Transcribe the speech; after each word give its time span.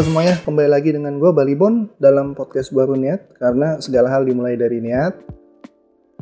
Halo 0.00 0.16
semuanya, 0.16 0.40
kembali 0.40 0.68
lagi 0.72 0.96
dengan 0.96 1.20
gue 1.20 1.28
Balibon 1.28 1.92
dalam 2.00 2.32
podcast 2.32 2.72
baru 2.72 2.96
Niat 2.96 3.36
karena 3.36 3.76
segala 3.84 4.08
hal 4.08 4.24
dimulai 4.24 4.56
dari 4.56 4.80
niat. 4.80 5.12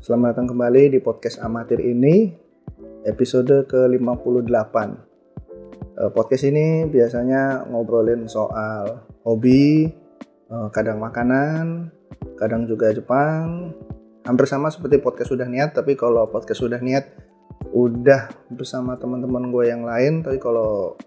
Selamat 0.02 0.34
datang 0.34 0.50
kembali 0.50 0.90
di 0.90 0.98
podcast 0.98 1.38
amatir 1.38 1.78
ini, 1.78 2.26
episode 3.06 3.70
ke-58. 3.70 4.74
Eh, 5.94 6.10
podcast 6.10 6.50
ini 6.50 6.90
biasanya 6.90 7.70
ngobrolin 7.70 8.26
soal 8.26 8.98
hobi, 9.22 9.86
eh, 10.50 10.68
kadang 10.74 10.98
makanan, 10.98 11.94
kadang 12.34 12.66
juga 12.66 12.90
Jepang. 12.90 13.78
Hampir 14.26 14.50
sama 14.50 14.74
seperti 14.74 14.98
podcast 14.98 15.30
sudah 15.30 15.46
niat, 15.46 15.78
tapi 15.78 15.94
kalau 15.94 16.26
podcast 16.26 16.66
sudah 16.66 16.82
niat 16.82 17.14
udah 17.70 18.26
bersama 18.50 18.98
teman-teman 18.98 19.54
gue 19.54 19.70
yang 19.70 19.86
lain, 19.86 20.26
tapi 20.26 20.42
kalau 20.42 20.98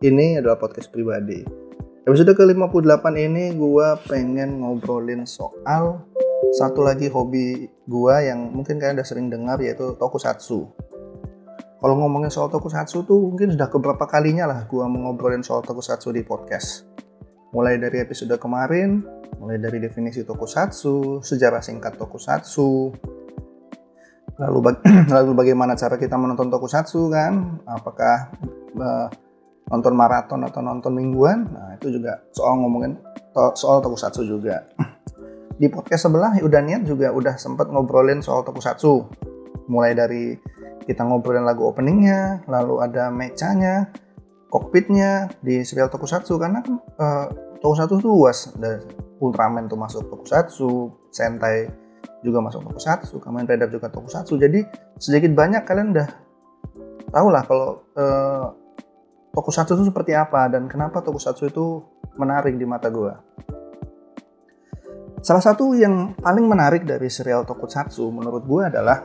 ini 0.00 0.40
adalah 0.40 0.56
podcast 0.56 0.88
pribadi. 0.88 1.63
Episode 2.04 2.36
ke-58 2.36 3.00
ini 3.16 3.56
gue 3.56 3.88
pengen 4.04 4.60
ngobrolin 4.60 5.24
soal 5.24 6.04
satu 6.52 6.84
lagi 6.84 7.08
hobi 7.08 7.64
gue 7.64 8.14
yang 8.20 8.52
mungkin 8.52 8.76
kalian 8.76 9.00
udah 9.00 9.08
sering 9.08 9.32
dengar 9.32 9.56
yaitu 9.64 9.96
tokusatsu. 9.96 10.68
Kalau 11.80 11.94
ngomongin 11.96 12.28
soal 12.28 12.52
tokusatsu 12.52 13.08
tuh 13.08 13.32
mungkin 13.32 13.56
sudah 13.56 13.72
keberapa 13.72 14.04
kalinya 14.04 14.44
lah 14.44 14.68
gue 14.68 14.84
mengobrolin 14.84 15.40
soal 15.40 15.64
tokusatsu 15.64 16.12
di 16.12 16.20
podcast. 16.20 16.84
Mulai 17.56 17.80
dari 17.80 18.04
episode 18.04 18.36
kemarin, 18.36 19.00
mulai 19.40 19.56
dari 19.56 19.80
definisi 19.80 20.28
tokusatsu, 20.28 21.24
sejarah 21.24 21.64
singkat 21.64 21.96
tokusatsu, 21.96 22.92
lalu 24.44 24.58
baga 24.60 24.84
lalu 25.24 25.32
bagaimana 25.32 25.72
cara 25.72 25.96
kita 25.96 26.20
menonton 26.20 26.52
tokusatsu 26.52 27.08
kan? 27.08 27.64
Apakah 27.64 28.28
uh, 28.76 29.08
nonton 29.72 29.96
maraton 29.96 30.44
atau 30.44 30.60
nonton 30.60 30.92
mingguan 30.92 31.48
nah 31.48 31.72
itu 31.76 31.88
juga 32.00 32.20
soal 32.36 32.60
ngomongin 32.60 33.00
soal 33.34 33.82
tokusatsu 33.82 34.22
juga. 34.24 34.62
Di 35.60 35.66
podcast 35.70 36.10
sebelah 36.10 36.34
udah 36.38 36.60
niat 36.62 36.82
juga 36.86 37.10
udah 37.10 37.34
sempet 37.38 37.70
ngobrolin 37.70 38.22
soal 38.22 38.42
tokusatsu. 38.46 39.06
Mulai 39.70 39.96
dari 39.96 40.36
kita 40.84 41.06
ngobrolin 41.06 41.46
lagu 41.46 41.64
openingnya 41.64 42.44
lalu 42.50 42.82
ada 42.82 43.08
mechanya 43.08 43.88
kokpitnya 44.50 45.30
di 45.40 45.62
serial 45.62 45.88
tokusatsu. 45.88 46.34
Karena 46.42 46.58
uh, 46.98 47.26
tokusatsu 47.62 48.02
itu 48.02 48.08
luas. 48.10 48.50
Dari 48.58 48.82
Ultraman 49.22 49.70
tuh 49.70 49.78
masuk 49.78 50.10
tokusatsu 50.10 50.90
Sentai 51.14 51.70
juga 52.26 52.42
masuk 52.42 52.66
tokusatsu 52.66 53.22
Kamen 53.22 53.46
Rider 53.46 53.70
juga 53.70 53.86
tokusatsu. 53.94 54.34
Jadi 54.34 54.66
sedikit 54.98 55.38
banyak 55.38 55.62
kalian 55.62 55.94
udah 55.94 56.08
tahu 57.14 57.28
lah 57.30 57.46
kalau 57.46 57.86
uh, 57.94 58.50
tokusatsu 59.34 59.74
itu 59.74 59.84
seperti 59.90 60.14
apa 60.14 60.46
dan 60.46 60.70
kenapa 60.70 61.02
tokusatsu 61.02 61.50
itu 61.50 61.82
menarik 62.14 62.54
di 62.54 62.62
mata 62.64 62.88
gue. 62.88 63.12
Salah 65.24 65.42
satu 65.42 65.74
yang 65.74 66.14
paling 66.14 66.46
menarik 66.46 66.86
dari 66.86 67.10
serial 67.10 67.42
tokusatsu 67.42 68.06
menurut 68.14 68.46
gue 68.46 68.62
adalah 68.62 68.98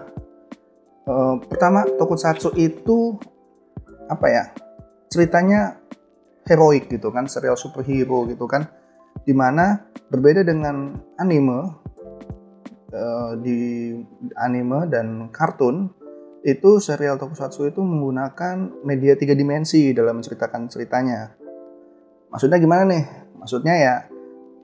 uh, 1.09 1.35
pertama 1.41 1.87
tokusatsu 1.87 2.53
itu 2.59 3.17
apa 4.05 4.27
ya 4.29 4.43
ceritanya 5.09 5.79
heroik 6.45 6.89
gitu 6.89 7.09
kan 7.09 7.25
serial 7.25 7.57
superhero 7.57 8.25
gitu 8.29 8.45
kan 8.45 8.69
di 9.25 9.33
mana 9.33 9.89
berbeda 10.09 10.41
dengan 10.45 10.97
anime 11.21 11.59
uh, 12.93 13.33
di 13.37 13.93
anime 14.37 14.89
dan 14.89 15.29
kartun 15.29 15.93
itu 16.43 16.79
serial 16.79 17.19
tokusatsu 17.19 17.67
itu 17.67 17.83
menggunakan 17.83 18.83
media 18.87 19.19
tiga 19.19 19.35
dimensi 19.35 19.91
dalam 19.91 20.23
menceritakan 20.23 20.71
ceritanya. 20.71 21.35
Maksudnya 22.31 22.57
gimana 22.61 22.83
nih? 22.87 23.03
Maksudnya 23.35 23.75
ya 23.75 23.95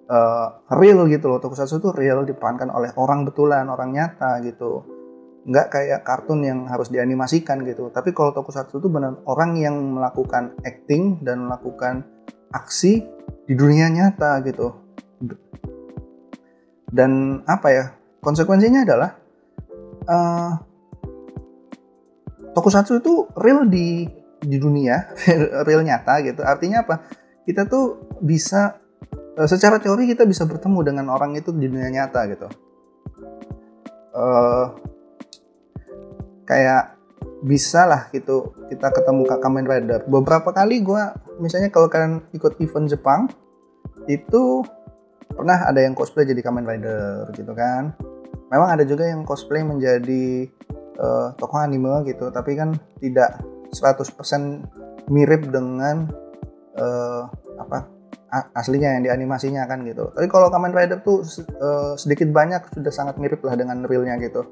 uh, 0.08 0.47
real 0.80 1.03
gitu 1.12 1.28
loh. 1.28 1.44
Tokusatsu 1.44 1.84
itu 1.84 1.90
real 1.91 2.24
diperankan 2.24 2.72
oleh 2.72 2.96
orang 2.96 3.28
betulan, 3.28 3.68
orang 3.68 3.91
nyata 3.91 4.40
gitu. 4.47 4.88
Nggak 5.46 5.68
kayak 5.68 6.02
kartun 6.08 6.47
yang 6.47 6.63
harus 6.72 6.88
dianimasikan 6.88 7.62
gitu. 7.68 7.92
Tapi 7.92 8.16
kalau 8.16 8.31
tokusatsu 8.31 8.80
itu 8.80 8.88
benar 8.88 9.19
orang 9.28 9.59
yang 9.59 9.75
melakukan 9.75 10.56
acting 10.63 11.19
dan 11.28 11.44
melakukan 11.44 12.07
aksi 12.56 13.03
di 13.46 13.53
dunia 13.53 13.92
nyata 13.92 14.40
gitu. 14.47 14.72
Dan 16.88 17.44
apa 17.44 17.68
ya? 17.68 17.86
Konsekuensinya 18.24 18.88
adalah 18.88 19.12
uh, 20.09 20.52
tokusatsu 22.56 23.04
itu 23.04 23.28
real 23.36 23.68
di 23.68 24.08
di 24.40 24.58
dunia, 24.58 25.12
real 25.68 25.84
nyata 25.84 26.24
gitu. 26.24 26.42
Artinya 26.42 26.88
apa? 26.88 27.04
Kita 27.44 27.68
tuh 27.68 28.16
bisa 28.24 28.80
eh, 29.36 29.48
secara 29.50 29.78
teori 29.78 30.08
kita 30.08 30.24
bisa 30.24 30.48
bertemu 30.48 30.80
dengan 30.82 31.06
orang 31.12 31.36
itu 31.36 31.52
di 31.52 31.68
dunia 31.68 31.92
nyata 31.92 32.22
gitu. 32.32 32.48
Uh, 34.16 34.72
kayak 36.48 36.96
bisa 37.44 37.84
lah 37.84 38.08
gitu 38.16 38.56
kita 38.72 38.96
ketemu 38.96 39.28
Kak 39.28 39.44
Kamen 39.44 39.68
Rider. 39.68 40.08
Beberapa 40.08 40.56
kali 40.56 40.80
gue, 40.80 41.04
misalnya 41.44 41.68
kalau 41.68 41.92
kalian 41.92 42.24
ikut 42.32 42.56
event 42.64 42.88
Jepang, 42.88 43.28
itu 44.08 44.64
pernah 45.36 45.68
ada 45.68 45.84
yang 45.84 45.92
cosplay 45.92 46.24
jadi 46.24 46.40
Kamen 46.40 46.64
Rider 46.64 47.28
gitu 47.36 47.52
kan. 47.52 47.92
Memang 48.48 48.70
ada 48.72 48.88
juga 48.88 49.04
yang 49.04 49.28
cosplay 49.28 49.68
menjadi 49.68 50.48
uh, 51.00 51.31
tokoh 51.35 51.59
anime 51.59 52.03
gitu 52.07 52.31
tapi 52.31 52.56
kan 52.56 52.75
tidak 53.00 53.39
100% 53.75 54.11
mirip 55.11 55.47
dengan 55.51 56.09
uh, 56.79 57.28
apa 57.59 57.95
aslinya 58.51 59.00
yang 59.00 59.03
dianimasinya 59.07 59.63
kan 59.63 59.85
gitu. 59.88 60.11
Tapi 60.11 60.28
kalau 60.28 60.51
Kamen 60.51 60.75
Rider 60.75 61.00
tuh 61.00 61.23
uh, 61.61 61.95
sedikit 61.95 62.28
banyak 62.35 62.67
sudah 62.73 62.91
sangat 62.91 63.16
mirip 63.16 63.39
lah 63.47 63.56
dengan 63.56 63.85
realnya 63.88 64.19
gitu. 64.19 64.44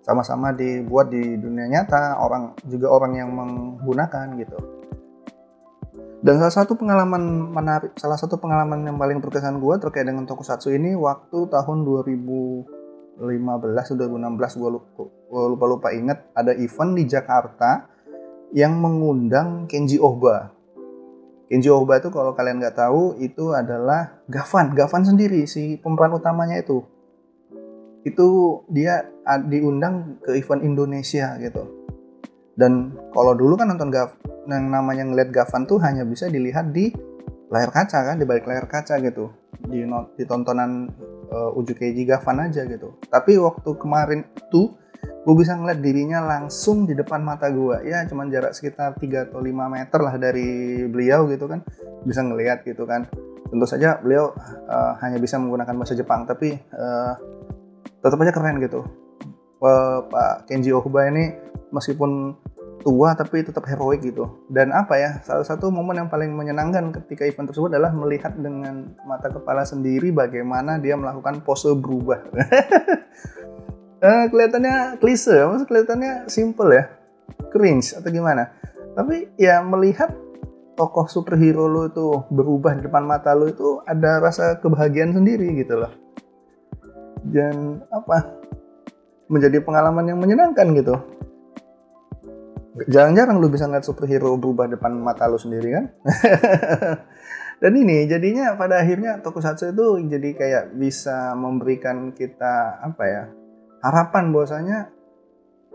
Sama-sama 0.00 0.54
dibuat 0.54 1.10
di 1.10 1.36
dunia 1.36 1.66
nyata, 1.66 2.22
orang 2.22 2.54
juga 2.64 2.88
orang 2.94 3.12
yang 3.18 3.30
menggunakan 3.34 4.38
gitu. 4.38 4.58
Dan 6.22 6.40
salah 6.40 6.54
satu 6.54 6.78
pengalaman 6.78 7.52
menarik, 7.52 7.92
salah 8.00 8.16
satu 8.16 8.40
pengalaman 8.40 8.86
yang 8.88 8.96
paling 8.96 9.20
berkesan 9.20 9.60
gue 9.60 9.74
terkait 9.82 10.06
dengan 10.08 10.24
tokusatsu 10.24 10.72
ini 10.72 10.96
waktu 10.96 11.50
tahun 11.50 11.84
2000 11.84 12.85
2015 13.16 13.96
2016 13.96 14.60
gue 14.60 14.70
lupa, 14.70 15.02
lupa 15.32 15.64
lupa 15.64 15.88
inget 15.92 16.28
ada 16.36 16.52
event 16.52 16.92
di 16.92 17.04
Jakarta 17.08 17.88
yang 18.52 18.76
mengundang 18.78 19.66
Kenji 19.66 19.96
Ohba. 19.98 20.52
Kenji 21.48 21.70
Ohba 21.72 21.98
itu 21.98 22.12
kalau 22.12 22.36
kalian 22.36 22.60
nggak 22.60 22.76
tahu 22.76 23.16
itu 23.22 23.54
adalah 23.56 24.20
Gavan, 24.28 24.74
Gavan 24.76 25.02
sendiri 25.06 25.46
si 25.48 25.78
pemeran 25.80 26.14
utamanya 26.18 26.58
itu. 26.60 26.84
Itu 28.06 28.62
dia 28.70 29.08
diundang 29.50 30.22
ke 30.22 30.38
event 30.38 30.62
Indonesia 30.62 31.34
gitu. 31.42 31.64
Dan 32.56 32.96
kalau 33.12 33.36
dulu 33.36 33.58
kan 33.58 33.68
nonton 33.68 33.92
Gav, 33.92 34.16
yang 34.48 34.72
namanya 34.72 35.04
ngeliat 35.04 35.28
Gavan 35.28 35.68
tuh 35.68 35.76
hanya 35.84 36.08
bisa 36.08 36.32
dilihat 36.32 36.72
di 36.72 36.88
layar 37.52 37.68
kaca 37.68 38.00
kan, 38.00 38.16
di 38.16 38.24
balik 38.24 38.48
layar 38.48 38.64
kaca 38.64 38.96
gitu. 39.02 39.28
Di, 39.56 39.82
di 39.88 40.24
tontonan 40.28 40.88
uh, 41.32 41.58
Uju 41.58 41.72
Keiji 41.74 42.04
Gavan 42.04 42.48
aja 42.48 42.62
gitu. 42.68 42.96
Tapi 43.08 43.38
waktu 43.40 43.70
kemarin 43.80 44.20
tuh 44.52 44.76
gue 44.96 45.34
bisa 45.34 45.58
ngeliat 45.58 45.82
dirinya 45.82 46.22
langsung 46.22 46.86
di 46.86 46.94
depan 46.94 47.22
mata 47.22 47.50
gue 47.50 47.82
ya 47.86 48.06
cuman 48.06 48.30
jarak 48.30 48.54
sekitar 48.54 48.94
3 48.98 49.30
atau 49.30 49.42
5 49.42 49.50
meter 49.50 50.00
lah 50.02 50.14
dari 50.18 50.82
beliau 50.86 51.26
gitu 51.30 51.50
kan. 51.50 51.64
Bisa 52.06 52.22
ngeliat 52.22 52.62
gitu 52.62 52.86
kan. 52.86 53.08
Tentu 53.46 53.66
saja 53.66 53.98
beliau 54.02 54.34
uh, 54.66 54.92
hanya 55.02 55.18
bisa 55.22 55.38
menggunakan 55.38 55.74
bahasa 55.78 55.94
Jepang 55.94 56.26
tapi 56.26 56.54
uh, 56.74 57.14
tetap 58.02 58.18
aja 58.22 58.32
keren 58.34 58.58
gitu. 58.62 58.86
Uh, 59.56 60.04
Pak 60.12 60.52
Kenji 60.52 60.70
Ohuba 60.70 61.08
ini 61.08 61.32
meskipun 61.72 62.36
tua 62.82 63.16
tapi 63.16 63.42
tetap 63.42 63.64
heroik 63.66 64.04
gitu. 64.04 64.46
Dan 64.50 64.70
apa 64.70 64.94
ya, 64.98 65.10
salah 65.24 65.46
satu 65.46 65.72
momen 65.72 66.04
yang 66.04 66.10
paling 66.10 66.32
menyenangkan 66.34 66.92
ketika 67.02 67.24
event 67.26 67.50
tersebut 67.50 67.72
adalah 67.72 67.92
melihat 67.94 68.36
dengan 68.36 68.94
mata 69.08 69.32
kepala 69.32 69.64
sendiri 69.66 70.12
bagaimana 70.12 70.78
dia 70.78 70.94
melakukan 70.94 71.42
pose 71.42 71.72
berubah. 71.74 72.20
eh, 74.06 74.24
kelihatannya 74.30 75.00
klise, 75.00 75.34
maksud 75.46 75.66
kelihatannya 75.66 76.30
simple 76.30 76.70
ya, 76.74 76.84
cringe 77.50 77.96
atau 77.96 78.10
gimana. 78.12 78.52
Tapi 78.96 79.36
ya 79.36 79.60
melihat 79.60 80.12
tokoh 80.76 81.08
superhero 81.08 81.68
lo 81.68 81.88
itu 81.88 82.06
berubah 82.28 82.76
di 82.76 82.84
depan 82.84 83.04
mata 83.04 83.32
lo 83.32 83.48
itu 83.48 83.80
ada 83.88 84.20
rasa 84.20 84.60
kebahagiaan 84.60 85.16
sendiri 85.16 85.52
gitu 85.56 85.80
loh. 85.80 85.92
Dan 87.26 87.82
apa? 87.90 88.36
Menjadi 89.26 89.58
pengalaman 89.58 90.06
yang 90.06 90.22
menyenangkan 90.22 90.70
gitu 90.78 91.15
jarang-jarang 92.84 93.40
lu 93.40 93.48
bisa 93.48 93.64
ngeliat 93.64 93.88
superhero 93.88 94.36
berubah 94.36 94.68
depan 94.68 94.92
mata 94.92 95.24
lu 95.24 95.40
sendiri 95.40 95.72
kan? 95.72 95.84
Dan 97.62 97.72
ini 97.72 98.04
jadinya 98.04 98.52
pada 98.52 98.84
akhirnya 98.84 99.24
tokusatsu 99.24 99.72
itu 99.72 99.86
jadi 100.12 100.28
kayak 100.36 100.64
bisa 100.76 101.32
memberikan 101.32 102.12
kita 102.12 102.84
apa 102.84 103.04
ya 103.08 103.22
harapan 103.80 104.28
bahwasanya 104.28 104.92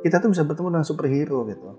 kita 0.05 0.21
tuh 0.21 0.29
bisa 0.29 0.45
bertemu 0.45 0.77
dengan 0.77 0.85
superhero 0.85 1.41
gitu. 1.49 1.69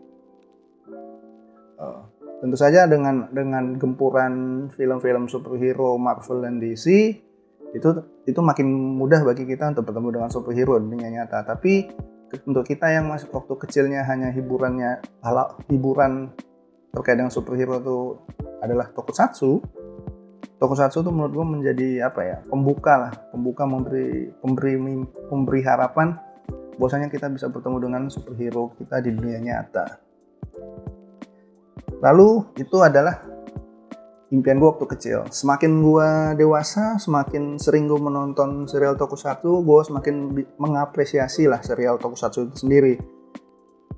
Uh, 1.78 2.02
tentu 2.42 2.58
saja 2.58 2.90
dengan 2.90 3.30
dengan 3.30 3.78
gempuran 3.78 4.66
film-film 4.74 5.30
superhero 5.30 5.94
Marvel 5.98 6.50
dan 6.50 6.58
DC 6.58 6.86
itu 7.72 7.88
itu 8.26 8.40
makin 8.42 8.68
mudah 8.98 9.22
bagi 9.22 9.46
kita 9.46 9.70
untuk 9.70 9.86
bertemu 9.86 10.08
dengan 10.18 10.30
superhero 10.34 10.82
dunia 10.82 11.14
nyata. 11.14 11.46
Tapi 11.46 11.90
untuk 12.48 12.64
kita 12.64 12.88
yang 12.88 13.08
masih 13.12 13.28
waktu 13.28 13.54
kecilnya 13.60 14.04
hanya 14.08 14.32
hiburannya 14.32 15.04
hiburan 15.68 16.32
terkait 16.92 17.16
dengan 17.20 17.32
superhero 17.32 17.80
itu 17.80 17.98
adalah 18.64 18.88
tokusatsu. 18.92 19.60
Tokusatsu 20.60 21.02
itu 21.02 21.10
menurut 21.10 21.32
gue 21.34 21.46
menjadi 21.58 21.88
apa 22.06 22.20
ya 22.22 22.36
pembuka 22.46 22.94
lah 23.08 23.12
pembuka 23.34 23.66
memberi 23.66 24.30
pemberi 24.38 24.78
memberi 25.28 25.60
harapan 25.66 26.14
bahwasanya 26.78 27.10
kita 27.10 27.28
bisa 27.28 27.50
bertemu 27.50 27.76
dengan 27.82 28.02
superhero 28.08 28.72
kita 28.78 29.02
di 29.02 29.10
dunia 29.12 29.38
nyata. 29.42 29.98
Lalu 32.02 32.58
itu 32.58 32.78
adalah 32.82 33.31
impian 34.32 34.56
gue 34.56 34.68
waktu 34.72 34.86
kecil. 34.88 35.28
Semakin 35.28 35.84
gue 35.84 36.08
dewasa, 36.40 36.96
semakin 36.96 37.60
sering 37.60 37.84
gue 37.84 38.00
menonton 38.00 38.64
serial 38.64 38.96
tokusatsu, 38.96 39.60
gue 39.60 39.80
semakin 39.84 40.32
mengapresiasi 40.56 41.46
lah 41.46 41.60
serial 41.60 42.00
tokusatsu 42.00 42.48
itu 42.48 42.56
sendiri. 42.64 42.96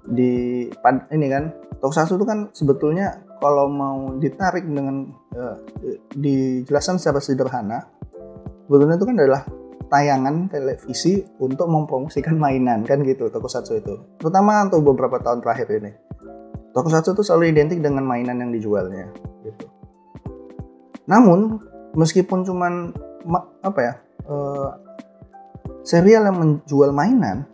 Di 0.05 0.67
ini 1.15 1.27
kan, 1.31 1.55
tokusatsu 1.79 2.19
itu 2.19 2.27
kan 2.27 2.51
sebetulnya 2.51 3.23
kalau 3.39 3.71
mau 3.71 4.19
ditarik 4.19 4.67
dengan 4.67 5.07
uh, 5.39 5.57
dijelaskan 6.19 6.99
secara 6.99 7.23
sederhana, 7.23 7.79
sebetulnya 8.67 8.99
itu 8.99 9.07
kan 9.07 9.17
adalah 9.23 9.43
tayangan 9.87 10.51
televisi 10.51 11.23
untuk 11.39 11.71
mempromosikan 11.71 12.35
mainan 12.35 12.83
kan 12.83 13.07
gitu 13.07 13.31
tokusatsu 13.31 13.73
itu. 13.79 13.95
Terutama 14.19 14.67
untuk 14.67 14.83
beberapa 14.83 15.23
tahun 15.23 15.47
terakhir 15.47 15.71
ini. 15.79 15.93
Tokusatsu 16.75 17.15
itu 17.15 17.23
selalu 17.23 17.55
identik 17.55 17.79
dengan 17.79 18.03
mainan 18.03 18.43
yang 18.43 18.51
dijualnya 18.51 19.34
namun 21.05 21.61
meskipun 21.95 22.43
cuman 22.45 22.93
apa 23.65 23.81
ya 23.81 23.95
uh, 24.29 24.69
serial 25.85 26.29
yang 26.29 26.37
menjual 26.41 26.91
mainan, 26.91 27.45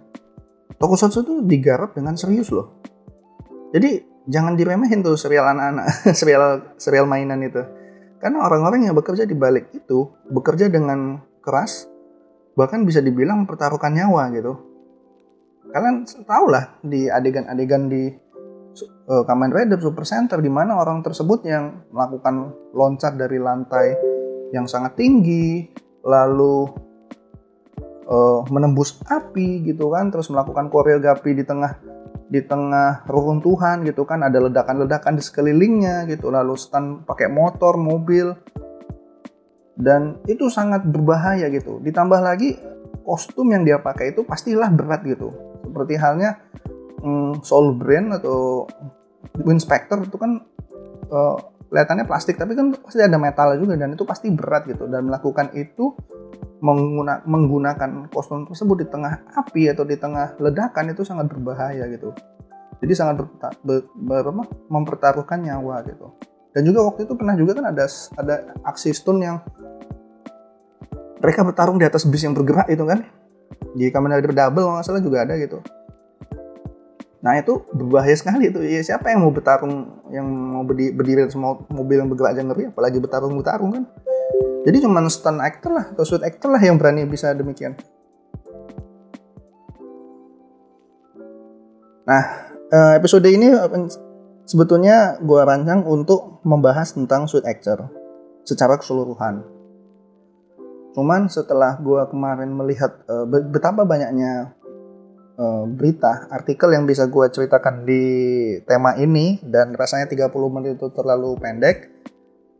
Tokusatsu 0.80 1.26
itu 1.26 1.34
digarap 1.44 1.92
dengan 1.92 2.16
serius 2.16 2.48
loh. 2.48 2.80
Jadi 3.70 4.00
jangan 4.30 4.56
diremehin 4.56 5.04
tuh 5.04 5.18
serial 5.18 5.44
anak-anak, 5.50 5.86
serial 6.18 6.74
serial 6.80 7.04
mainan 7.04 7.42
itu. 7.44 7.60
Karena 8.20 8.44
orang-orang 8.44 8.88
yang 8.88 8.96
bekerja 8.96 9.24
di 9.24 9.36
balik 9.36 9.72
itu 9.72 10.08
bekerja 10.28 10.68
dengan 10.68 11.20
keras, 11.40 11.88
bahkan 12.54 12.84
bisa 12.84 13.00
dibilang 13.00 13.44
pertaruhkan 13.48 13.92
nyawa 13.92 14.28
gitu. 14.32 14.56
Kalian 15.70 16.02
tahu 16.26 16.46
lah 16.50 16.80
di 16.82 17.06
adegan-adegan 17.06 17.86
di 17.86 18.10
uh, 19.10 19.22
Kamen 19.26 19.50
Rider 19.50 19.82
Super 19.82 20.06
Center 20.06 20.38
di 20.38 20.48
mana 20.48 20.78
orang 20.78 21.02
tersebut 21.02 21.42
yang 21.42 21.90
melakukan 21.90 22.54
loncat 22.70 23.18
dari 23.18 23.42
lantai 23.42 23.98
yang 24.54 24.70
sangat 24.70 24.94
tinggi 24.94 25.66
lalu 26.06 26.70
uh, 28.06 28.46
menembus 28.48 29.02
api 29.10 29.66
gitu 29.66 29.90
kan 29.90 30.14
terus 30.14 30.30
melakukan 30.30 30.70
koreografi 30.70 31.34
di 31.34 31.42
tengah 31.42 31.74
di 32.30 32.46
tengah 32.46 33.02
reruntuhan 33.10 33.82
gitu 33.82 34.06
kan 34.06 34.22
ada 34.22 34.38
ledakan-ledakan 34.38 35.18
di 35.18 35.22
sekelilingnya 35.22 36.06
gitu 36.06 36.30
lalu 36.30 36.54
stand 36.54 37.02
pakai 37.02 37.26
motor 37.26 37.74
mobil. 37.74 38.38
Dan 39.80 40.20
itu 40.28 40.52
sangat 40.52 40.84
berbahaya 40.84 41.48
gitu. 41.48 41.80
Ditambah 41.80 42.20
lagi 42.20 42.54
kostum 43.02 43.48
yang 43.50 43.64
dia 43.64 43.80
pakai 43.80 44.12
itu 44.12 44.22
pastilah 44.22 44.68
berat 44.70 45.02
gitu. 45.08 45.32
Seperti 45.64 45.96
halnya 45.96 46.36
mm, 47.00 47.42
Soul 47.42 47.74
Brain 47.74 48.12
atau 48.12 48.68
Winspector 49.40 50.04
itu 50.04 50.16
kan 50.16 50.40
uh, 51.12 51.36
kelihatannya 51.70 52.04
plastik 52.04 52.34
tapi 52.34 52.58
kan 52.58 52.74
pasti 52.74 52.98
ada 52.98 53.14
metal 53.16 53.54
juga 53.56 53.78
dan 53.78 53.94
itu 53.94 54.04
pasti 54.04 54.28
berat 54.32 54.66
gitu. 54.66 54.90
Dan 54.90 55.06
melakukan 55.06 55.54
itu 55.54 55.94
mengguna, 56.60 57.24
menggunakan 57.24 58.10
kostum 58.12 58.44
tersebut 58.44 58.84
di 58.84 58.86
tengah 58.90 59.24
api 59.32 59.72
atau 59.72 59.84
di 59.86 59.96
tengah 59.96 60.36
ledakan 60.36 60.92
itu 60.92 61.02
sangat 61.06 61.30
berbahaya 61.30 61.88
gitu. 61.88 62.12
Jadi 62.80 62.92
sangat 62.96 63.20
ber, 63.20 63.28
ber, 63.64 63.80
ber, 63.94 64.24
mempertaruhkan 64.68 65.40
nyawa 65.40 65.84
gitu. 65.84 66.16
Dan 66.50 66.66
juga 66.66 66.82
waktu 66.82 67.06
itu 67.06 67.14
pernah 67.14 67.36
juga 67.38 67.60
kan 67.60 67.70
ada 67.70 67.86
ada 68.18 68.34
aksi 68.66 68.90
stun 68.90 69.22
yang 69.22 69.38
mereka 71.20 71.44
bertarung 71.44 71.76
di 71.78 71.86
atas 71.86 72.08
bis 72.08 72.24
yang 72.24 72.34
bergerak 72.34 72.66
itu 72.72 72.82
kan. 72.82 73.04
Di 73.70 73.92
Kamen 73.92 74.18
Rider 74.18 74.34
Double 74.34 74.66
nggak 74.66 74.82
salah 74.82 74.98
juga 75.04 75.22
ada 75.22 75.38
gitu 75.38 75.62
Nah 77.20 77.36
itu 77.36 77.60
berbahaya 77.72 78.16
sekali 78.16 78.48
itu. 78.48 78.60
Ya 78.64 78.80
siapa 78.80 79.12
yang 79.12 79.24
mau 79.24 79.32
bertarung, 79.32 80.04
yang 80.08 80.24
mau 80.24 80.64
berdiri, 80.64 80.92
berdiri 80.96 81.20
semua 81.28 81.60
mobil 81.68 82.00
yang 82.00 82.08
bergerak 82.08 82.32
aja 82.32 82.42
ngeri, 82.44 82.72
apalagi 82.72 82.96
bertarung 82.96 83.36
bertarung 83.36 83.70
kan. 83.76 83.84
Jadi 84.64 84.76
cuma 84.84 85.00
stunt 85.08 85.40
actor 85.40 85.72
lah 85.72 85.86
atau 85.92 86.04
suit 86.04 86.20
actor 86.24 86.52
lah 86.52 86.60
yang 86.60 86.76
berani 86.80 87.04
bisa 87.04 87.32
demikian. 87.32 87.76
Nah 92.08 92.24
eh, 92.72 92.92
episode 92.96 93.28
ini 93.28 93.52
sebetulnya 94.48 95.20
gue 95.20 95.40
rancang 95.44 95.84
untuk 95.84 96.40
membahas 96.42 96.96
tentang 96.96 97.28
suit 97.28 97.44
actor 97.44 97.88
secara 98.44 98.80
keseluruhan. 98.80 99.44
Cuman 100.90 101.30
setelah 101.30 101.78
gue 101.78 102.02
kemarin 102.10 102.50
melihat 102.50 103.06
uh, 103.06 103.22
betapa 103.26 103.86
banyaknya 103.86 104.58
uh, 105.40 105.64
berita, 105.64 106.28
artikel 106.28 106.76
yang 106.76 106.84
bisa 106.84 107.08
gue 107.08 107.26
ceritakan 107.32 107.88
di 107.88 108.04
tema 108.68 108.94
ini 109.00 109.40
dan 109.40 109.72
rasanya 109.72 110.06
30 110.06 110.28
menit 110.52 110.76
itu 110.76 110.92
terlalu 110.92 111.34
pendek. 111.40 111.88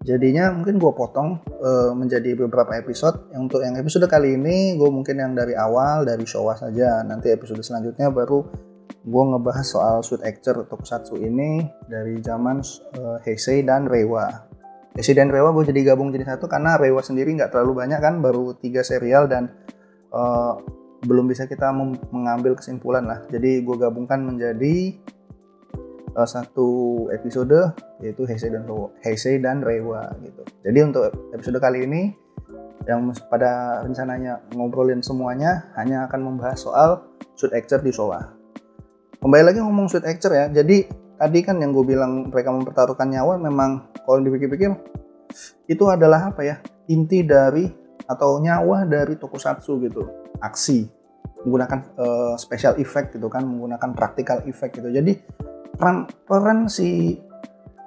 Jadinya 0.00 0.49
mungkin 0.56 0.81
gue 0.81 0.93
potong 0.97 1.44
uh, 1.61 1.93
menjadi 1.93 2.32
beberapa 2.32 2.73
episode. 2.81 3.29
Yang 3.37 3.43
untuk 3.53 3.61
yang 3.61 3.77
episode 3.77 4.09
kali 4.09 4.41
ini 4.41 4.81
gue 4.81 4.88
mungkin 4.88 5.21
yang 5.21 5.37
dari 5.37 5.53
awal 5.53 6.09
dari 6.09 6.25
Showa 6.25 6.56
saja. 6.56 7.05
Nanti 7.05 7.29
episode 7.29 7.61
selanjutnya 7.61 8.09
baru 8.09 8.41
gue 9.00 9.25
ngebahas 9.33 9.65
soal 9.65 9.97
suit 10.00 10.25
actor 10.25 10.65
tokusatsu 10.65 11.21
ini 11.21 11.69
dari 11.85 12.17
zaman 12.25 12.65
uh, 12.97 13.21
Heisei 13.29 13.61
dan 13.61 13.93
Reiwa. 13.93 14.49
Heisei 14.97 15.12
dan 15.12 15.29
Reiwa 15.29 15.53
gue 15.53 15.69
jadi 15.69 15.93
gabung 15.93 16.09
jadi 16.17 16.25
satu 16.25 16.49
karena 16.49 16.81
Reiwa 16.81 17.05
sendiri 17.05 17.37
nggak 17.37 17.53
terlalu 17.53 17.85
banyak 17.85 18.00
kan, 18.00 18.25
baru 18.25 18.56
tiga 18.56 18.81
serial 18.81 19.29
dan 19.29 19.53
uh, 20.17 20.80
belum 21.05 21.29
bisa 21.29 21.49
kita 21.49 21.73
mengambil 22.12 22.57
kesimpulan 22.57 23.09
lah. 23.09 23.25
Jadi 23.33 23.64
gue 23.64 23.76
gabungkan 23.76 24.21
menjadi 24.21 24.97
uh, 26.16 26.28
satu 26.28 27.09
episode 27.14 27.73
yaitu 28.04 28.25
Heisei 28.28 28.52
dan 28.52 28.64
Heisei 29.04 29.37
dan 29.40 29.64
Rewa 29.64 30.12
gitu. 30.21 30.42
Jadi 30.64 30.78
untuk 30.85 31.02
episode 31.33 31.59
kali 31.61 31.88
ini 31.88 32.02
yang 32.88 33.12
pada 33.28 33.85
rencananya 33.85 34.40
ngobrolin 34.57 35.04
semuanya 35.04 35.69
hanya 35.76 36.09
akan 36.09 36.21
membahas 36.33 36.59
soal 36.64 36.90
suit 37.37 37.52
actor 37.52 37.80
di 37.80 37.92
Showa. 37.92 38.21
Kembali 39.21 39.45
lagi 39.52 39.61
ngomong 39.61 39.88
suit 39.88 40.04
actor 40.04 40.33
ya. 40.33 40.49
Jadi 40.49 40.88
tadi 41.21 41.38
kan 41.45 41.61
yang 41.61 41.76
gue 41.76 41.85
bilang 41.85 42.33
mereka 42.33 42.49
mempertaruhkan 42.52 43.09
nyawa 43.12 43.37
memang 43.37 43.92
kalau 44.09 44.25
dipikir-pikir 44.25 44.73
itu 45.69 45.85
adalah 45.87 46.33
apa 46.33 46.42
ya 46.42 46.57
inti 46.88 47.23
dari 47.23 47.69
atau 48.11 48.43
nyawa 48.43 48.90
dari 48.90 49.14
tokusatsu 49.14 49.79
gitu. 49.87 50.02
Aksi. 50.43 50.90
Menggunakan 51.47 51.79
uh, 51.97 52.35
special 52.35 52.76
effect 52.83 53.14
gitu 53.14 53.31
kan 53.31 53.47
menggunakan 53.47 53.95
practical 53.95 54.43
effect 54.50 54.83
gitu. 54.83 54.90
Jadi 54.90 55.14
peran 55.79 56.11
peran 56.26 56.67
si 56.67 57.17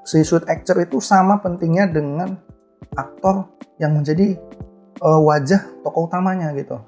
si 0.08 0.24
suit 0.24 0.48
actor 0.48 0.80
itu 0.80 1.04
sama 1.04 1.44
pentingnya 1.44 1.92
dengan 1.92 2.34
aktor 2.96 3.52
yang 3.78 4.00
menjadi 4.00 4.40
uh, 5.04 5.22
wajah 5.22 5.84
tokoh 5.84 6.08
utamanya 6.08 6.56
gitu. 6.56 6.80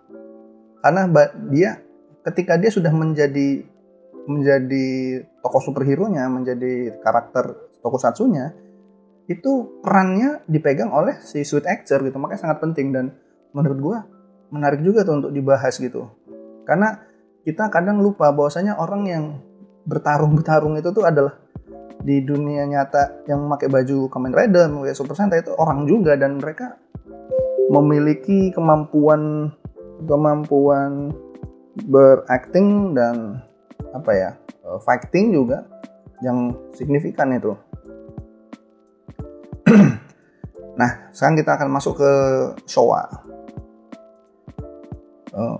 Karena 0.81 1.05
dia 1.51 1.81
ketika 2.25 2.57
dia 2.57 2.73
sudah 2.73 2.89
menjadi 2.89 3.61
menjadi 4.25 5.21
tokoh 5.45 5.61
superhero 5.61 6.09
nya 6.09 6.25
menjadi 6.25 6.97
karakter 6.97 7.69
tokusatsunya 7.85 8.57
itu 9.29 9.81
perannya 9.81 10.41
dipegang 10.49 10.89
oleh 10.89 11.17
si 11.21 11.45
suit 11.45 11.65
actor 11.65 12.01
gitu. 12.05 12.17
Makanya 12.17 12.41
sangat 12.49 12.57
penting 12.61 12.89
dan 12.93 13.13
menurut 13.55 13.79
gua 13.79 13.97
menarik 14.51 14.83
juga 14.83 15.07
tuh 15.07 15.23
untuk 15.23 15.31
dibahas 15.31 15.73
gitu. 15.79 16.11
Karena 16.67 16.99
kita 17.47 17.71
kadang 17.71 18.03
lupa 18.03 18.29
bahwasanya 18.35 18.75
orang 18.75 19.03
yang 19.07 19.23
bertarung-bertarung 19.85 20.75
itu 20.81 20.89
tuh 20.91 21.05
adalah 21.05 21.37
di 22.05 22.21
dunia 22.21 22.65
nyata 22.69 23.25
yang 23.25 23.45
memakai 23.45 23.69
baju 23.69 24.09
Kamen 24.11 24.33
Rider, 24.33 24.69
memakai 24.69 24.93
Super 24.93 25.17
Sentai 25.17 25.41
itu 25.41 25.53
orang 25.57 25.89
juga 25.89 26.13
dan 26.13 26.37
mereka 26.37 26.77
memiliki 27.69 28.53
kemampuan 28.53 29.49
kemampuan 30.05 31.09
beracting 31.89 32.93
dan 32.93 33.41
apa 33.91 34.11
ya 34.13 34.31
eh, 34.65 34.79
fighting 34.85 35.33
juga 35.33 35.65
yang 36.21 36.53
signifikan 36.77 37.33
itu. 37.33 37.57
nah, 40.79 41.09
sekarang 41.09 41.35
kita 41.41 41.51
akan 41.57 41.69
masuk 41.73 41.97
ke 41.97 42.11
Showa. 42.69 43.24
Oh. 45.35 45.59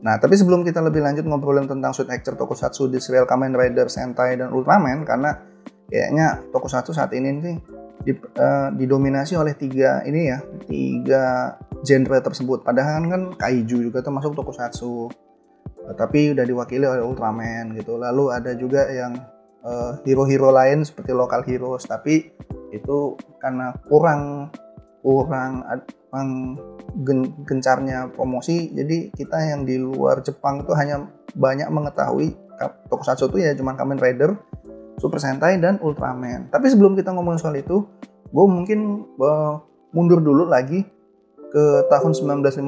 Nah, 0.00 0.16
tapi 0.16 0.36
sebelum 0.36 0.64
kita 0.64 0.80
lebih 0.80 1.04
lanjut 1.04 1.28
ngobrolin 1.28 1.68
tentang 1.68 1.92
suit 1.92 2.08
actor 2.08 2.36
tokusatsu 2.36 2.88
di 2.88 2.96
serial 3.00 3.28
Kamen 3.28 3.52
Rider, 3.52 3.88
Sentai, 3.92 4.36
dan 4.36 4.48
Ultraman, 4.48 5.04
karena 5.04 5.36
kayaknya 5.92 6.40
tokusatsu 6.48 6.96
saat 6.96 7.12
ini 7.12 7.28
nih 7.36 7.56
di, 8.00 8.12
uh, 8.16 8.72
didominasi 8.72 9.36
oleh 9.36 9.52
tiga 9.52 10.00
ini 10.08 10.32
ya 10.32 10.40
tiga 10.64 11.56
genre 11.84 12.16
tersebut. 12.24 12.64
Padahal 12.64 13.04
kan 13.12 13.22
kaiju 13.36 13.92
juga 13.92 14.00
termasuk 14.00 14.32
tokusatsu. 14.32 15.12
Uh, 15.84 15.94
tapi 15.96 16.32
udah 16.32 16.44
diwakili 16.48 16.88
oleh 16.88 17.04
Ultraman 17.04 17.76
gitu. 17.76 18.00
Lalu 18.00 18.32
ada 18.32 18.56
juga 18.56 18.88
yang 18.88 19.12
hero 19.60 20.24
hero-hero 20.24 20.50
lain 20.56 20.88
seperti 20.88 21.12
lokal 21.12 21.44
heroes 21.44 21.84
tapi 21.84 22.32
itu 22.72 23.20
karena 23.36 23.76
kurang 23.84 24.48
kurang 25.04 25.64
kurang 26.10 26.58
gencarnya 27.46 28.10
promosi 28.10 28.74
jadi 28.74 29.14
kita 29.14 29.54
yang 29.54 29.62
di 29.62 29.78
luar 29.78 30.26
Jepang 30.26 30.66
itu 30.66 30.74
hanya 30.74 31.06
banyak 31.38 31.70
mengetahui 31.70 32.34
tokusatsu 32.90 33.30
itu 33.32 33.46
ya 33.46 33.54
cuman 33.56 33.78
Kamen 33.78 34.02
Rider 34.02 34.34
Super 35.00 35.16
Sentai 35.16 35.56
dan 35.56 35.80
Ultraman. 35.80 36.52
Tapi 36.52 36.68
sebelum 36.68 36.92
kita 36.92 37.16
ngomongin 37.16 37.40
soal 37.40 37.56
itu, 37.56 37.88
gue 38.28 38.46
mungkin 38.46 39.08
uh, 39.16 39.56
mundur 39.96 40.20
dulu 40.20 40.44
lagi 40.44 40.84
ke 41.50 41.64
tahun 41.88 42.12
1958 42.12 42.60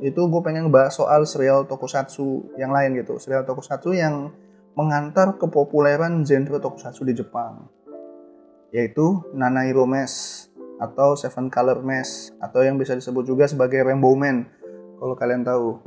itu 0.00 0.16
gue 0.16 0.40
pengen 0.40 0.70
ngebahas 0.70 0.96
soal 0.96 1.28
serial 1.28 1.68
tokusatsu 1.68 2.56
yang 2.56 2.72
lain 2.72 2.96
gitu 2.96 3.20
serial 3.20 3.44
tokusatsu 3.44 3.92
yang 3.92 4.32
mengantar 4.72 5.36
kepopuleran 5.36 6.24
genre 6.24 6.56
tokusatsu 6.56 7.04
di 7.04 7.12
Jepang 7.12 7.68
yaitu 8.72 9.20
Nanairo 9.36 9.84
Mesh 9.84 10.48
atau 10.80 11.12
Seven 11.14 11.52
Color 11.52 11.84
Mesh 11.84 12.32
atau 12.40 12.64
yang 12.64 12.80
bisa 12.80 12.96
disebut 12.96 13.28
juga 13.28 13.44
sebagai 13.44 13.84
Rainbow 13.84 14.16
Man 14.16 14.48
kalau 14.96 15.14
kalian 15.16 15.44
tahu 15.44 15.80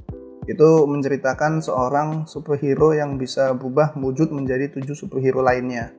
itu 0.49 0.69
menceritakan 0.89 1.63
seorang 1.63 2.27
superhero 2.27 2.91
yang 2.91 3.15
bisa 3.15 3.55
berubah 3.55 3.95
wujud 3.95 4.33
menjadi 4.33 4.73
tujuh 4.75 4.95
superhero 4.95 5.39
lainnya. 5.39 5.93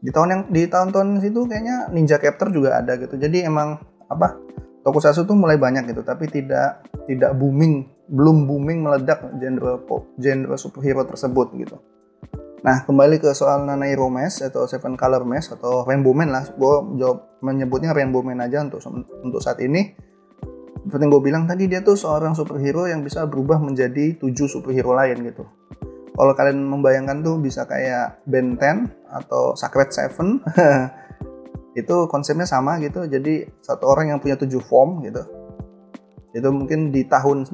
Di 0.00 0.08
tahun 0.12 0.28
yang 0.32 0.42
di 0.48 0.64
tahun-tahun 0.68 1.20
situ 1.20 1.44
kayaknya 1.48 1.92
Ninja 1.92 2.16
Captor 2.16 2.52
juga 2.52 2.80
ada 2.80 2.96
gitu. 2.96 3.16
Jadi 3.16 3.44
emang 3.44 3.80
apa? 4.08 4.36
Tokusatsu 4.80 5.28
tuh 5.28 5.36
mulai 5.36 5.60
banyak 5.60 5.92
gitu, 5.92 6.00
tapi 6.00 6.24
tidak 6.24 6.88
tidak 7.04 7.36
booming, 7.36 7.84
belum 8.08 8.48
booming 8.48 8.80
meledak 8.80 9.28
genre 9.36 9.76
pop, 9.84 10.08
genre 10.16 10.56
superhero 10.56 11.04
tersebut 11.04 11.52
gitu. 11.60 11.76
Nah, 12.60 12.84
kembali 12.84 13.24
ke 13.24 13.32
soal 13.32 13.64
Nanairo 13.64 14.12
Mesh 14.12 14.44
atau 14.44 14.68
Seven 14.68 14.92
Color 14.92 15.24
Mesh 15.24 15.48
atau 15.56 15.88
Rainbow 15.88 16.12
Man 16.12 16.28
lah. 16.28 16.44
Gue 16.52 17.00
jawab 17.00 17.40
menyebutnya 17.40 17.96
Rainbow 17.96 18.20
Man 18.20 18.44
aja 18.44 18.60
untuk 18.60 18.84
untuk 19.24 19.40
saat 19.40 19.64
ini. 19.64 19.96
Seperti 20.84 21.00
yang 21.00 21.12
gue 21.12 21.22
bilang 21.24 21.44
tadi 21.48 21.68
dia 21.72 21.80
tuh 21.80 21.96
seorang 21.96 22.36
superhero 22.36 22.84
yang 22.84 23.00
bisa 23.00 23.24
berubah 23.24 23.56
menjadi 23.60 24.16
tujuh 24.20 24.44
superhero 24.44 24.92
lain 24.92 25.24
gitu. 25.24 25.48
Kalau 26.12 26.36
kalian 26.36 26.60
membayangkan 26.60 27.24
tuh 27.24 27.40
bisa 27.40 27.64
kayak 27.64 28.20
Ben 28.28 28.60
10 28.60 28.92
atau 29.08 29.56
Sacred 29.56 29.88
Seven 29.88 30.44
itu 31.80 31.96
konsepnya 32.12 32.44
sama 32.44 32.76
gitu. 32.84 33.08
Jadi 33.08 33.48
satu 33.64 33.88
orang 33.88 34.12
yang 34.12 34.18
punya 34.20 34.36
tujuh 34.36 34.60
form 34.60 35.00
gitu. 35.00 35.24
Itu 36.36 36.52
mungkin 36.52 36.92
di 36.92 37.08
tahun 37.08 37.48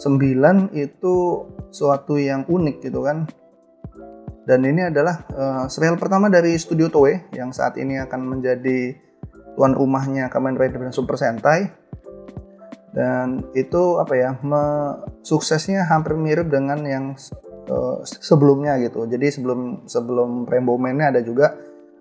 1959 0.00 0.76
itu 0.76 1.14
suatu 1.70 2.16
yang 2.16 2.48
unik 2.48 2.76
gitu 2.84 3.04
kan. 3.04 3.28
Dan 4.48 4.66
ini 4.66 4.88
adalah 4.88 5.22
uh, 5.30 5.64
serial 5.70 6.00
pertama 6.00 6.26
dari 6.26 6.56
studio 6.56 6.90
Toei 6.90 7.28
yang 7.36 7.52
saat 7.54 7.78
ini 7.78 8.00
akan 8.00 8.20
menjadi 8.38 8.96
tuan 9.54 9.76
rumahnya 9.76 10.32
Kamen 10.32 10.56
Rider 10.56 10.80
dan 10.88 10.94
Super 10.96 11.20
Sentai. 11.20 11.70
Dan 12.90 13.46
itu 13.54 14.02
apa 14.02 14.18
ya 14.18 14.34
suksesnya 15.22 15.86
hampir 15.86 16.18
mirip 16.18 16.50
dengan 16.50 16.82
yang 16.82 17.14
uh, 17.70 18.02
sebelumnya 18.02 18.80
gitu. 18.82 19.06
Jadi 19.06 19.30
sebelum 19.30 19.86
sebelum 19.86 20.50
Rainbow 20.50 20.74
Man 20.74 20.98
ada 20.98 21.22
juga 21.22 21.54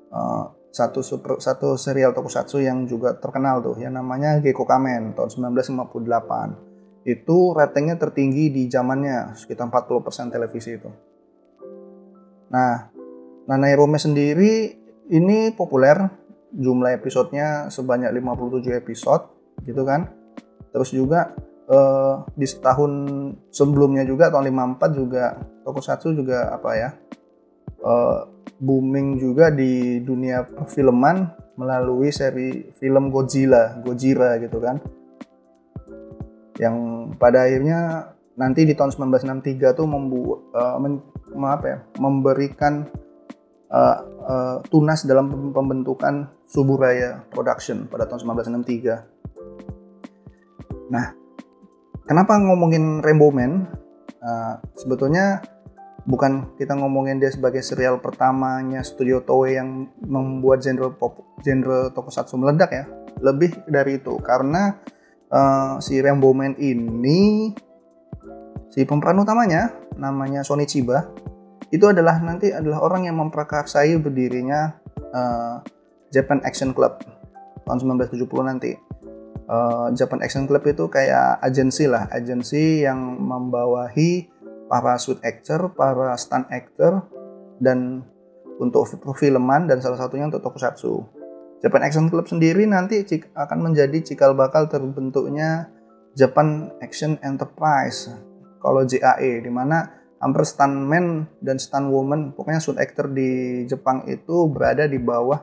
uh, 0.10 0.50
satu 0.74 1.06
super 1.06 1.38
satu 1.38 1.78
serial 1.78 2.18
tokusatsu 2.18 2.66
yang 2.66 2.90
juga 2.90 3.14
terkenal 3.22 3.62
tuh. 3.62 3.78
Yang 3.78 4.02
namanya 4.02 4.42
Gekko 4.42 4.66
Kamen 4.66 5.14
tahun 5.14 5.54
1958 5.54 6.69
itu 7.08 7.56
ratingnya 7.56 7.96
tertinggi 7.96 8.52
di 8.52 8.64
zamannya 8.68 9.36
sekitar 9.36 9.72
40% 9.72 10.34
televisi 10.34 10.76
itu. 10.76 10.90
Nah 12.52 12.92
Nanairome 13.50 13.98
sendiri 13.98 14.78
ini 15.10 15.50
populer 15.56 15.98
jumlah 16.54 16.94
episodenya 16.94 17.70
sebanyak 17.74 18.14
57 18.14 18.74
episode 18.78 19.24
gitu 19.66 19.82
kan. 19.88 20.12
Terus 20.70 20.94
juga 20.94 21.34
uh, 21.70 22.26
di 22.34 22.46
setahun 22.46 22.92
sebelumnya 23.54 24.04
juga 24.04 24.34
tahun 24.34 24.52
54 24.78 25.00
juga 25.00 25.38
Tokusatsu 25.64 26.18
juga 26.18 26.50
apa 26.50 26.72
ya 26.74 26.90
uh, 27.86 28.26
booming 28.60 29.22
juga 29.22 29.54
di 29.54 30.04
dunia 30.04 30.44
perfilman 30.44 31.30
melalui 31.56 32.12
seri 32.12 32.72
film 32.76 33.12
Godzilla 33.12 33.80
Gojira 33.84 34.40
gitu 34.42 34.60
kan 34.60 34.80
yang 36.60 37.08
pada 37.16 37.48
akhirnya 37.48 38.12
nanti 38.36 38.68
di 38.68 38.76
tahun 38.76 38.92
1963 38.92 39.80
tuh 39.80 39.88
membuat 39.88 40.40
uh, 40.56 40.80
men, 40.80 41.04
apa 41.44 41.68
ya, 41.68 41.84
memberikan 42.00 42.88
uh, 43.72 43.98
uh, 44.28 44.60
tunas 44.68 45.08
dalam 45.08 45.54
pembentukan 45.56 46.28
Suburaya 46.48 47.24
Production 47.32 47.88
pada 47.88 48.06
tahun 48.08 48.20
1963. 48.64 50.92
Nah, 50.92 51.14
kenapa 52.08 52.38
ngomongin 52.40 53.02
Rainbow 53.06 53.32
Man? 53.32 53.68
Uh, 54.20 54.60
sebetulnya 54.76 55.40
bukan 56.04 56.52
kita 56.60 56.76
ngomongin 56.76 57.24
dia 57.24 57.32
sebagai 57.32 57.64
serial 57.64 58.04
pertamanya 58.04 58.84
studio 58.84 59.24
Toei 59.24 59.56
yang 59.56 59.88
membuat 60.04 60.60
genre 60.66 60.92
pop, 60.92 61.24
genre 61.40 61.88
tokusatsu 61.94 62.36
meledak 62.36 62.72
ya. 62.74 62.84
Lebih 63.20 63.68
dari 63.68 64.00
itu 64.02 64.16
karena 64.24 64.80
uh, 65.34 65.78
si 65.82 65.98
Rainbow 66.02 66.34
Man 66.34 66.58
ini 66.60 67.54
si 68.70 68.86
pemeran 68.86 69.22
utamanya 69.22 69.74
namanya 69.98 70.46
Sony 70.46 70.70
Chiba 70.70 71.10
itu 71.70 71.86
adalah 71.86 72.18
nanti 72.22 72.50
adalah 72.50 72.82
orang 72.82 73.06
yang 73.06 73.18
memprakarsai 73.22 73.94
berdirinya 74.02 74.74
uh, 75.14 75.62
Japan 76.10 76.42
Action 76.42 76.74
Club 76.74 76.98
tahun 77.70 78.02
1970 78.02 78.50
nanti. 78.50 78.74
Uh, 79.50 79.90
Japan 79.98 80.22
Action 80.22 80.46
Club 80.46 80.62
itu 80.66 80.86
kayak 80.90 81.42
agensi 81.42 81.90
lah, 81.90 82.06
agensi 82.14 82.86
yang 82.86 82.98
membawahi 83.18 84.30
para 84.70 84.98
suit 85.02 85.18
actor, 85.26 85.74
para 85.74 86.14
stunt 86.18 86.46
actor, 86.54 87.06
dan 87.58 88.06
untuk 88.62 88.86
perfilman 89.02 89.66
dan 89.66 89.82
salah 89.82 89.98
satunya 89.98 90.30
untuk 90.30 90.46
tokusatsu. 90.46 91.19
Japan 91.60 91.82
Action 91.84 92.08
Club 92.08 92.26
sendiri 92.28 92.64
nanti 92.64 93.04
akan 93.36 93.60
menjadi 93.72 94.00
cikal 94.00 94.32
bakal 94.32 94.72
terbentuknya 94.72 95.68
Japan 96.16 96.72
Action 96.80 97.20
Enterprise 97.20 98.12
kalau 98.60 98.84
JAE 98.88 99.44
di 99.44 99.52
mana 99.52 100.00
hampir 100.20 100.44
stuntman 100.44 101.28
dan 101.40 101.60
stuntwoman 101.60 102.36
pokoknya 102.36 102.60
suit 102.60 102.76
actor 102.76 103.08
di 103.08 103.64
Jepang 103.68 104.04
itu 104.08 104.52
berada 104.52 104.88
di 104.88 105.00
bawah 105.00 105.40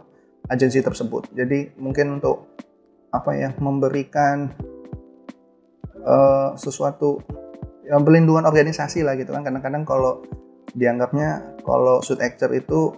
agensi 0.52 0.80
tersebut. 0.84 1.32
Jadi 1.32 1.76
mungkin 1.80 2.20
untuk 2.20 2.56
apa 3.12 3.32
ya 3.32 3.50
memberikan 3.56 4.52
uh, 6.04 6.52
sesuatu 6.60 7.24
yang 7.88 8.04
pelindungan 8.04 8.44
organisasi 8.44 9.00
lah 9.00 9.16
gitu 9.16 9.32
kan. 9.32 9.42
Kadang-kadang 9.44 9.88
kalau 9.88 10.20
dianggapnya 10.76 11.56
kalau 11.64 12.04
suit 12.04 12.20
actor 12.20 12.52
itu 12.52 12.92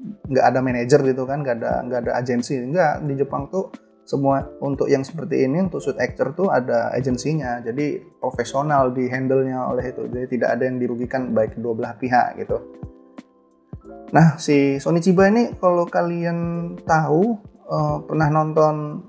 nggak 0.00 0.44
ada 0.44 0.60
manajer 0.62 1.00
gitu 1.02 1.22
kan, 1.26 1.42
nggak 1.42 1.56
ada 1.62 1.72
nggak 1.86 2.00
ada 2.06 2.12
agensi. 2.18 2.58
Nggak 2.58 3.06
di 3.06 3.14
Jepang 3.18 3.50
tuh 3.50 3.70
semua 4.08 4.40
untuk 4.64 4.88
yang 4.88 5.04
seperti 5.04 5.44
ini 5.44 5.68
untuk 5.68 5.84
suit 5.84 6.00
actor 6.00 6.32
tuh 6.32 6.48
ada 6.48 6.88
agensinya. 6.96 7.60
Jadi 7.60 8.00
profesional 8.16 8.88
di 8.96 9.04
handle 9.10 9.44
nya 9.44 9.68
oleh 9.68 9.92
itu. 9.92 10.08
Jadi 10.08 10.26
tidak 10.38 10.56
ada 10.56 10.64
yang 10.64 10.80
dirugikan 10.80 11.36
baik 11.36 11.60
kedua 11.60 11.76
belah 11.76 11.94
pihak 12.00 12.40
gitu. 12.40 12.56
Nah, 14.08 14.40
si 14.40 14.80
Sony 14.80 15.04
Chiba 15.04 15.28
ini 15.28 15.52
kalau 15.60 15.84
kalian 15.84 16.72
tahu 16.88 17.36
uh, 17.68 18.00
pernah 18.08 18.32
nonton 18.32 19.04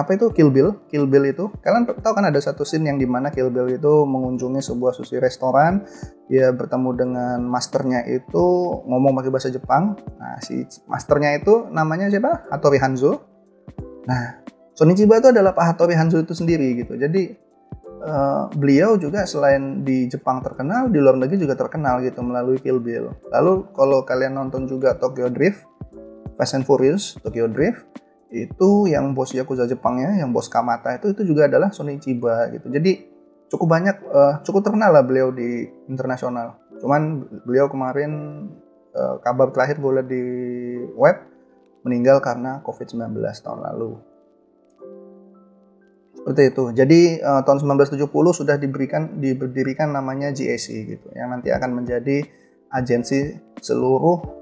apa 0.00 0.16
itu 0.16 0.32
Kill 0.32 0.48
Bill? 0.48 0.72
Kill 0.88 1.04
Bill 1.04 1.28
itu 1.28 1.52
kalian 1.60 1.84
tahu 1.84 2.12
kan 2.16 2.24
ada 2.24 2.40
satu 2.40 2.64
scene 2.64 2.88
yang 2.88 2.96
di 2.96 3.04
mana 3.04 3.28
Kill 3.28 3.52
Bill 3.52 3.68
itu 3.68 4.08
mengunjungi 4.08 4.64
sebuah 4.64 4.96
sushi 4.96 5.20
restoran, 5.20 5.84
dia 6.32 6.48
bertemu 6.56 6.90
dengan 6.96 7.38
masternya 7.44 8.08
itu 8.08 8.44
ngomong 8.88 9.12
pakai 9.20 9.30
bahasa 9.30 9.52
Jepang. 9.52 10.00
Nah, 10.16 10.40
si 10.40 10.64
masternya 10.88 11.36
itu 11.36 11.68
namanya 11.68 12.08
siapa? 12.08 12.48
Hattori 12.48 12.80
Hanzo. 12.80 13.20
Nah, 14.08 14.40
Sony 14.72 14.96
Chiba 14.96 15.20
itu 15.20 15.28
adalah 15.28 15.52
Pak 15.52 15.76
Hattori 15.76 15.92
Hanzo 15.92 16.16
itu 16.24 16.32
sendiri 16.32 16.80
gitu. 16.80 16.96
Jadi 16.96 17.36
uh, 18.00 18.48
beliau 18.56 18.96
juga 18.96 19.28
selain 19.28 19.84
di 19.84 20.08
Jepang 20.08 20.40
terkenal, 20.40 20.88
di 20.88 20.96
luar 20.96 21.20
negeri 21.20 21.36
juga 21.36 21.52
terkenal 21.52 22.00
gitu 22.00 22.24
melalui 22.24 22.56
Kill 22.56 22.80
Bill. 22.80 23.12
Lalu 23.28 23.68
kalau 23.76 24.02
kalian 24.08 24.40
nonton 24.40 24.64
juga 24.64 24.96
Tokyo 24.96 25.28
Drift, 25.28 25.68
Fast 26.40 26.56
and 26.56 26.64
Furious, 26.64 27.20
Tokyo 27.20 27.44
Drift, 27.44 27.84
itu 28.30 28.86
yang 28.86 29.10
bos 29.10 29.34
Yakuza 29.34 29.66
Jepangnya, 29.66 30.14
yang 30.22 30.30
bos 30.30 30.46
Kamata 30.46 30.94
itu 30.94 31.10
itu 31.10 31.22
juga 31.26 31.50
adalah 31.50 31.74
Sony 31.74 31.98
Chiba 31.98 32.46
gitu. 32.54 32.70
Jadi 32.70 33.10
cukup 33.50 33.66
banyak, 33.66 33.96
uh, 34.06 34.34
cukup 34.46 34.62
terkenal 34.70 34.94
lah 34.94 35.02
beliau 35.02 35.34
di 35.34 35.66
internasional. 35.90 36.58
cuman 36.80 37.28
beliau 37.44 37.68
kemarin 37.68 38.08
uh, 38.96 39.20
kabar 39.20 39.52
terakhir 39.52 39.76
lihat 39.78 40.08
di 40.08 40.22
web 40.96 41.16
meninggal 41.84 42.20
karena 42.20 42.60
COVID-19 42.64 43.20
tahun 43.20 43.60
lalu 43.68 44.00
seperti 46.20 46.42
itu 46.52 46.64
jadi 46.76 47.00
uh, 47.24 47.42
tahun 47.44 47.80
1970 47.80 48.08
sudah 48.12 48.56
diberikan 48.60 49.20
diberdirikan 49.20 49.88
namanya 49.92 50.36
GAC 50.36 50.66
gitu 50.96 51.08
yang 51.16 51.32
nanti 51.32 51.48
akan 51.48 51.80
menjadi 51.80 52.28
agensi 52.70 53.40
seluruh 53.64 54.39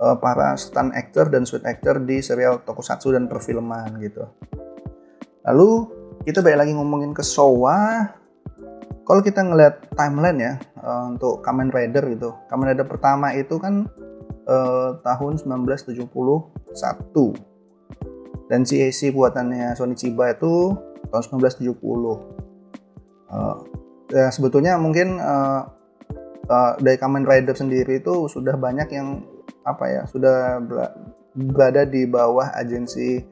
uh, 0.00 0.16
para 0.16 0.56
stunt 0.56 0.96
actor 0.96 1.28
dan 1.28 1.44
suit 1.44 1.62
actor 1.68 2.00
di 2.00 2.24
serial 2.24 2.64
tokusatsu 2.64 3.12
dan 3.12 3.28
perfilman 3.28 4.00
gitu. 4.00 4.24
Lalu 5.44 5.86
kita 6.24 6.40
balik 6.40 6.66
lagi 6.66 6.72
ngomongin 6.74 7.12
ke 7.12 7.22
Showa 7.24 8.08
kalau 9.04 9.20
kita 9.20 9.42
ngeliat 9.44 9.92
timeline 9.94 10.38
ya 10.40 10.54
uh, 10.80 11.12
untuk 11.12 11.44
Kamen 11.44 11.70
Rider 11.70 12.04
gitu. 12.10 12.34
Kamen 12.48 12.72
Rider 12.72 12.86
pertama 12.88 13.36
itu 13.36 13.60
kan 13.60 13.86
uh, 14.48 14.96
tahun 15.04 15.38
1971 15.38 16.08
dan 18.50 18.66
CAC 18.66 19.14
buatannya 19.14 19.78
Sony 19.78 19.94
Chiba 19.94 20.34
itu 20.34 20.74
tahun 21.10 21.22
1970 21.38 21.78
uh, 23.30 23.56
ya 24.10 24.26
sebetulnya 24.34 24.74
mungkin 24.78 25.22
uh, 25.22 25.70
uh, 26.50 26.72
dari 26.82 26.98
Kamen 26.98 27.22
Rider 27.26 27.54
sendiri 27.54 28.02
itu 28.02 28.26
sudah 28.26 28.58
banyak 28.58 28.90
yang 28.90 29.22
apa 29.64 29.84
ya 29.88 30.02
sudah 30.08 30.58
berada 31.34 31.86
di 31.86 32.06
bawah 32.06 32.50
agensi 32.54 33.22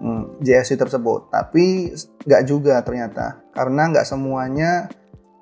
hmm, 0.00 0.40
JSC 0.40 0.78
tersebut. 0.78 1.28
Tapi 1.28 1.92
nggak 2.24 2.42
juga 2.48 2.80
ternyata, 2.80 3.42
karena 3.52 3.90
nggak 3.92 4.06
semuanya 4.08 4.88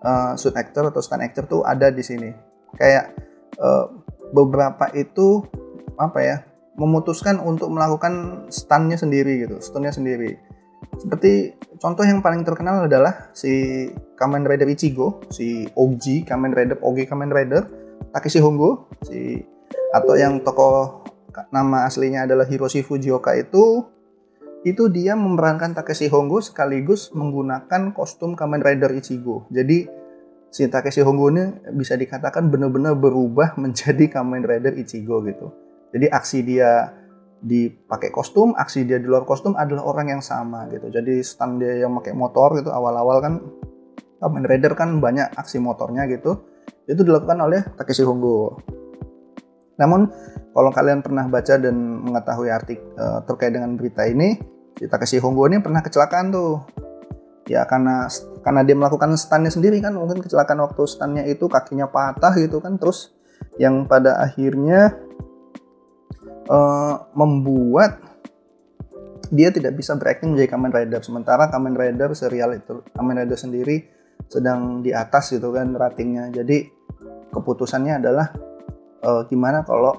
uh, 0.02 0.34
suit 0.34 0.56
actor 0.56 0.90
atau 0.90 1.00
stunt 1.04 1.22
actor 1.22 1.44
tuh 1.46 1.62
ada 1.62 1.92
di 1.92 2.02
sini. 2.02 2.30
Kayak 2.76 3.14
uh, 3.60 3.92
beberapa 4.34 4.90
itu 4.92 5.44
apa 5.96 6.20
ya 6.20 6.36
memutuskan 6.76 7.40
untuk 7.40 7.72
melakukan 7.72 8.46
stunnya 8.52 9.00
sendiri 9.00 9.46
gitu, 9.46 9.62
stunnya 9.64 9.94
sendiri. 9.94 10.36
Seperti 10.96 11.56
contoh 11.80 12.04
yang 12.04 12.20
paling 12.20 12.44
terkenal 12.44 12.84
adalah 12.84 13.32
si 13.32 13.88
Kamen 14.16 14.44
Rider 14.44 14.68
Ichigo, 14.68 15.24
si 15.32 15.64
OG 15.72 16.28
Kamen 16.28 16.52
Rider, 16.52 16.76
OG 16.80 17.08
Kamen 17.08 17.32
Rider, 17.32 17.64
Takeshi 18.12 18.44
Hongo, 18.44 18.92
si 19.04 19.40
atau 19.96 20.14
yang 20.20 20.44
tokoh 20.44 21.08
nama 21.48 21.88
aslinya 21.88 22.28
adalah 22.28 22.44
Hiroshi 22.44 22.84
Fujioka 22.84 23.32
itu 23.36 23.88
itu 24.66 24.90
dia 24.90 25.14
memerankan 25.14 25.78
Takeshi 25.78 26.10
Hongo 26.10 26.42
sekaligus 26.42 27.14
menggunakan 27.14 27.94
kostum 27.94 28.34
Kamen 28.34 28.58
Rider 28.58 28.90
Ichigo. 28.98 29.46
Jadi 29.46 29.86
si 30.50 30.66
Takeshi 30.66 31.06
Hongo 31.06 31.30
ini 31.30 31.70
bisa 31.70 31.94
dikatakan 31.94 32.50
benar-benar 32.50 32.98
berubah 32.98 33.54
menjadi 33.62 34.10
Kamen 34.10 34.42
Rider 34.42 34.74
Ichigo 34.74 35.22
gitu. 35.22 35.54
Jadi 35.94 36.10
aksi 36.10 36.42
dia 36.42 36.90
dipakai 37.46 38.10
kostum, 38.10 38.58
aksi 38.58 38.82
dia 38.88 38.98
di 38.98 39.06
luar 39.06 39.22
kostum 39.22 39.54
adalah 39.54 39.86
orang 39.86 40.18
yang 40.18 40.22
sama 40.24 40.66
gitu. 40.66 40.90
Jadi 40.90 41.22
stand 41.22 41.62
dia 41.62 41.86
yang 41.86 41.94
pakai 42.02 42.16
motor 42.16 42.58
gitu 42.58 42.74
awal-awal 42.74 43.22
kan 43.22 43.38
Kamen 44.18 44.50
Rider 44.50 44.74
kan 44.74 44.98
banyak 44.98 45.30
aksi 45.38 45.62
motornya 45.62 46.10
gitu. 46.10 46.42
Itu 46.90 47.06
dilakukan 47.06 47.38
oleh 47.38 47.62
Takeshi 47.78 48.02
Hongo. 48.02 48.58
Namun 49.76 50.08
kalau 50.56 50.70
kalian 50.72 51.04
pernah 51.04 51.28
baca 51.28 51.60
dan 51.60 51.76
mengetahui 52.04 52.48
artikel 52.48 52.84
uh, 52.96 53.20
terkait 53.28 53.52
dengan 53.52 53.76
berita 53.76 54.08
ini, 54.08 54.40
kita 54.76 54.96
kasih 54.96 55.20
Hongo 55.20 55.48
ini 55.48 55.60
pernah 55.60 55.84
kecelakaan 55.84 56.32
tuh. 56.32 56.64
Ya 57.46 57.62
karena 57.62 58.10
karena 58.42 58.66
dia 58.66 58.74
melakukan 58.74 59.14
stunnya 59.14 59.54
sendiri 59.54 59.78
kan 59.78 59.94
mungkin 59.94 60.18
kecelakaan 60.18 60.58
waktu 60.66 60.82
stunnya 60.90 61.22
itu 61.30 61.46
kakinya 61.46 61.86
patah 61.86 62.34
gitu 62.34 62.58
kan 62.58 62.74
terus 62.74 63.14
yang 63.54 63.86
pada 63.86 64.18
akhirnya 64.18 64.98
uh, 66.50 67.06
membuat 67.14 68.02
dia 69.30 69.50
tidak 69.50 69.74
bisa 69.74 69.94
berakting 69.98 70.34
menjadi 70.34 70.54
Kamen 70.54 70.72
Rider. 70.74 71.00
Sementara 71.02 71.50
Kamen 71.50 71.74
Rider 71.74 72.10
serial 72.14 72.54
itu 72.54 72.82
Kamen 72.94 73.22
Rider 73.22 73.38
sendiri 73.38 73.86
sedang 74.26 74.82
di 74.82 74.94
atas 74.94 75.34
gitu 75.34 75.50
kan 75.50 75.74
ratingnya. 75.74 76.30
Jadi 76.30 76.66
keputusannya 77.30 77.94
adalah 77.98 78.30
uh, 79.06 79.22
gimana 79.30 79.62
kalau 79.62 79.94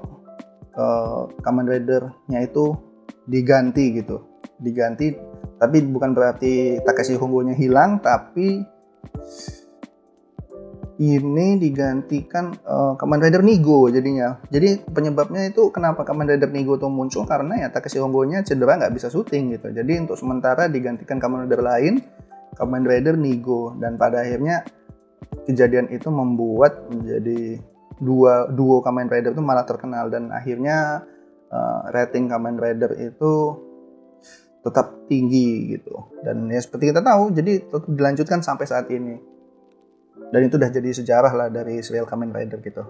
uh, 0.76 1.32
Kamen 1.40 1.72
Rider-nya 1.72 2.44
itu 2.44 2.76
diganti 3.24 3.96
gitu 3.96 4.28
diganti 4.60 5.16
tapi 5.58 5.82
bukan 5.88 6.12
berarti 6.14 6.84
Takeshi 6.84 7.16
Hongo-nya 7.16 7.56
hilang 7.56 8.04
tapi 8.04 8.62
ini 10.98 11.62
digantikan 11.62 12.58
uh, 12.66 12.98
Kamen 12.98 13.22
Rider 13.22 13.46
Nigo 13.46 13.86
jadinya. 13.86 14.42
Jadi 14.50 14.82
penyebabnya 14.82 15.46
itu 15.46 15.70
kenapa 15.70 16.02
Kamen 16.02 16.26
Rider 16.26 16.50
Nigo 16.50 16.74
itu 16.82 16.90
muncul 16.90 17.22
karena 17.30 17.62
ya 17.62 17.68
Takeshi 17.70 18.02
Hongo-nya 18.02 18.42
cedera 18.42 18.82
nggak 18.82 18.94
bisa 18.98 19.14
syuting 19.14 19.54
gitu. 19.54 19.70
Jadi 19.70 19.94
untuk 20.02 20.18
sementara 20.18 20.66
digantikan 20.66 21.22
Kamen 21.22 21.46
Rider 21.46 21.62
lain, 21.62 22.02
Kamen 22.58 22.82
Rider 22.82 23.14
Nigo 23.14 23.78
dan 23.78 24.02
pada 24.02 24.26
akhirnya 24.26 24.66
kejadian 25.46 25.94
itu 25.94 26.10
membuat 26.10 26.90
menjadi 26.90 27.62
dua 27.98 28.50
duo 28.50 28.82
Kamen 28.86 29.10
Rider 29.10 29.34
itu 29.34 29.44
malah 29.44 29.66
terkenal 29.66 30.10
dan 30.14 30.30
akhirnya 30.30 31.06
uh, 31.50 31.90
rating 31.90 32.30
Kamen 32.30 32.58
Rider 32.62 32.94
itu 32.98 33.34
tetap 34.62 35.08
tinggi 35.08 35.78
gitu. 35.78 36.12
Dan 36.22 36.52
ya 36.52 36.60
seperti 36.60 36.92
kita 36.92 37.02
tahu 37.02 37.32
jadi 37.34 37.64
tetap 37.66 37.90
dilanjutkan 37.90 38.40
sampai 38.44 38.66
saat 38.68 38.88
ini. 38.92 39.16
Dan 40.28 40.40
itu 40.44 40.60
udah 40.60 40.72
jadi 40.74 40.90
sejarah 40.92 41.34
lah 41.34 41.48
dari 41.48 41.80
serial 41.80 42.06
Kamen 42.06 42.36
Rider 42.36 42.60
gitu. 42.60 42.84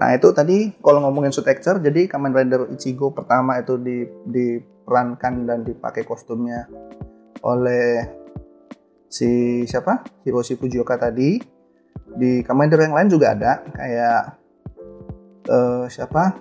Nah 0.00 0.16
itu 0.16 0.32
tadi 0.32 0.72
kalau 0.80 1.04
ngomongin 1.04 1.28
suit 1.28 1.44
actor 1.44 1.76
jadi 1.76 2.08
Kamen 2.08 2.32
Rider 2.32 2.72
Ichigo 2.72 3.12
pertama 3.12 3.60
itu 3.60 3.76
di, 3.76 4.08
diperankan 4.08 5.44
dan 5.44 5.60
dipakai 5.60 6.08
kostumnya 6.08 6.64
oleh 7.44 8.08
si 9.12 9.62
siapa? 9.68 10.24
Hiroshi 10.24 10.56
Fujioka 10.56 10.96
tadi 10.96 11.59
di 12.18 12.42
Rider 12.42 12.80
yang 12.82 12.94
lain 12.96 13.08
juga 13.08 13.32
ada 13.38 13.52
kayak 13.70 14.20
uh, 15.46 15.84
siapa 15.86 16.34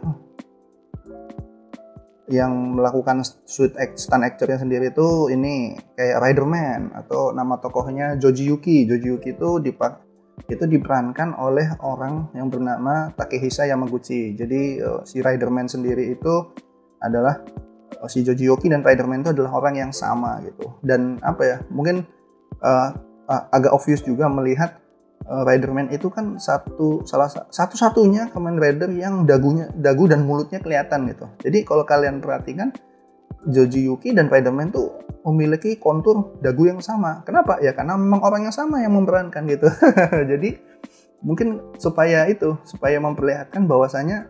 yang 2.29 2.77
melakukan 2.77 3.25
suit 3.25 3.73
act, 3.73 3.97
stunt 3.97 4.21
actornya 4.21 4.62
sendiri 4.62 4.93
itu 4.93 5.33
ini 5.33 5.73
kayak 5.97 6.21
Riderman 6.21 6.93
atau 6.93 7.33
nama 7.33 7.57
tokohnya 7.57 8.21
Joji 8.21 8.53
Yuki. 8.53 8.85
Joji 8.85 9.07
Yuki 9.17 9.29
itu 9.33 9.57
dipak 9.57 10.05
itu 10.45 10.63
diperankan 10.63 11.35
oleh 11.35 11.67
orang 11.81 12.29
yang 12.38 12.47
bernama 12.47 13.09
Takehisa 13.17 13.65
Yamaguchi. 13.65 14.38
Jadi 14.38 14.77
uh, 14.79 15.01
si 15.03 15.19
Riderman 15.25 15.65
sendiri 15.65 16.13
itu 16.13 16.53
adalah 17.01 17.41
uh, 17.97 18.07
si 18.07 18.21
Joji 18.21 18.45
Yuki 18.45 18.69
dan 18.69 18.85
Riderman 18.85 19.25
itu 19.25 19.33
adalah 19.33 19.57
orang 19.57 19.81
yang 19.81 19.91
sama 19.91 20.38
gitu. 20.45 20.69
Dan 20.85 21.17
apa 21.25 21.41
ya? 21.43 21.57
Mungkin 21.73 22.05
uh, 22.62 22.89
uh, 23.25 23.43
agak 23.49 23.73
obvious 23.73 24.05
juga 24.05 24.29
melihat 24.29 24.77
Riderman 25.27 25.93
itu 25.93 26.10
kan 26.10 26.41
satu 26.41 27.05
salah 27.05 27.29
satu-satunya 27.29 28.34
Kamen 28.34 28.58
Rider 28.58 28.89
yang 28.89 29.29
dagunya 29.29 29.69
dagu 29.75 30.10
dan 30.10 30.25
mulutnya 30.25 30.58
kelihatan 30.58 31.05
gitu. 31.12 31.29
Jadi 31.43 31.67
kalau 31.67 31.86
kalian 31.86 32.17
perhatikan 32.23 32.73
Joji 33.45 33.88
Yuki 33.88 34.12
dan 34.12 34.27
Riderman 34.27 34.73
tuh 34.73 34.99
memiliki 35.23 35.77
kontur 35.77 36.36
dagu 36.43 36.67
yang 36.67 36.82
sama. 36.82 37.21
Kenapa? 37.23 37.62
Ya 37.62 37.71
karena 37.77 37.95
memang 37.95 38.19
orang 38.25 38.49
yang 38.49 38.55
sama 38.55 38.82
yang 38.84 38.95
memerankan 38.95 39.45
gitu. 39.47 39.69
Jadi 40.32 40.60
mungkin 41.23 41.75
supaya 41.79 42.27
itu, 42.27 42.58
supaya 42.67 42.99
memperlihatkan 42.99 43.67
bahwasanya 43.67 44.27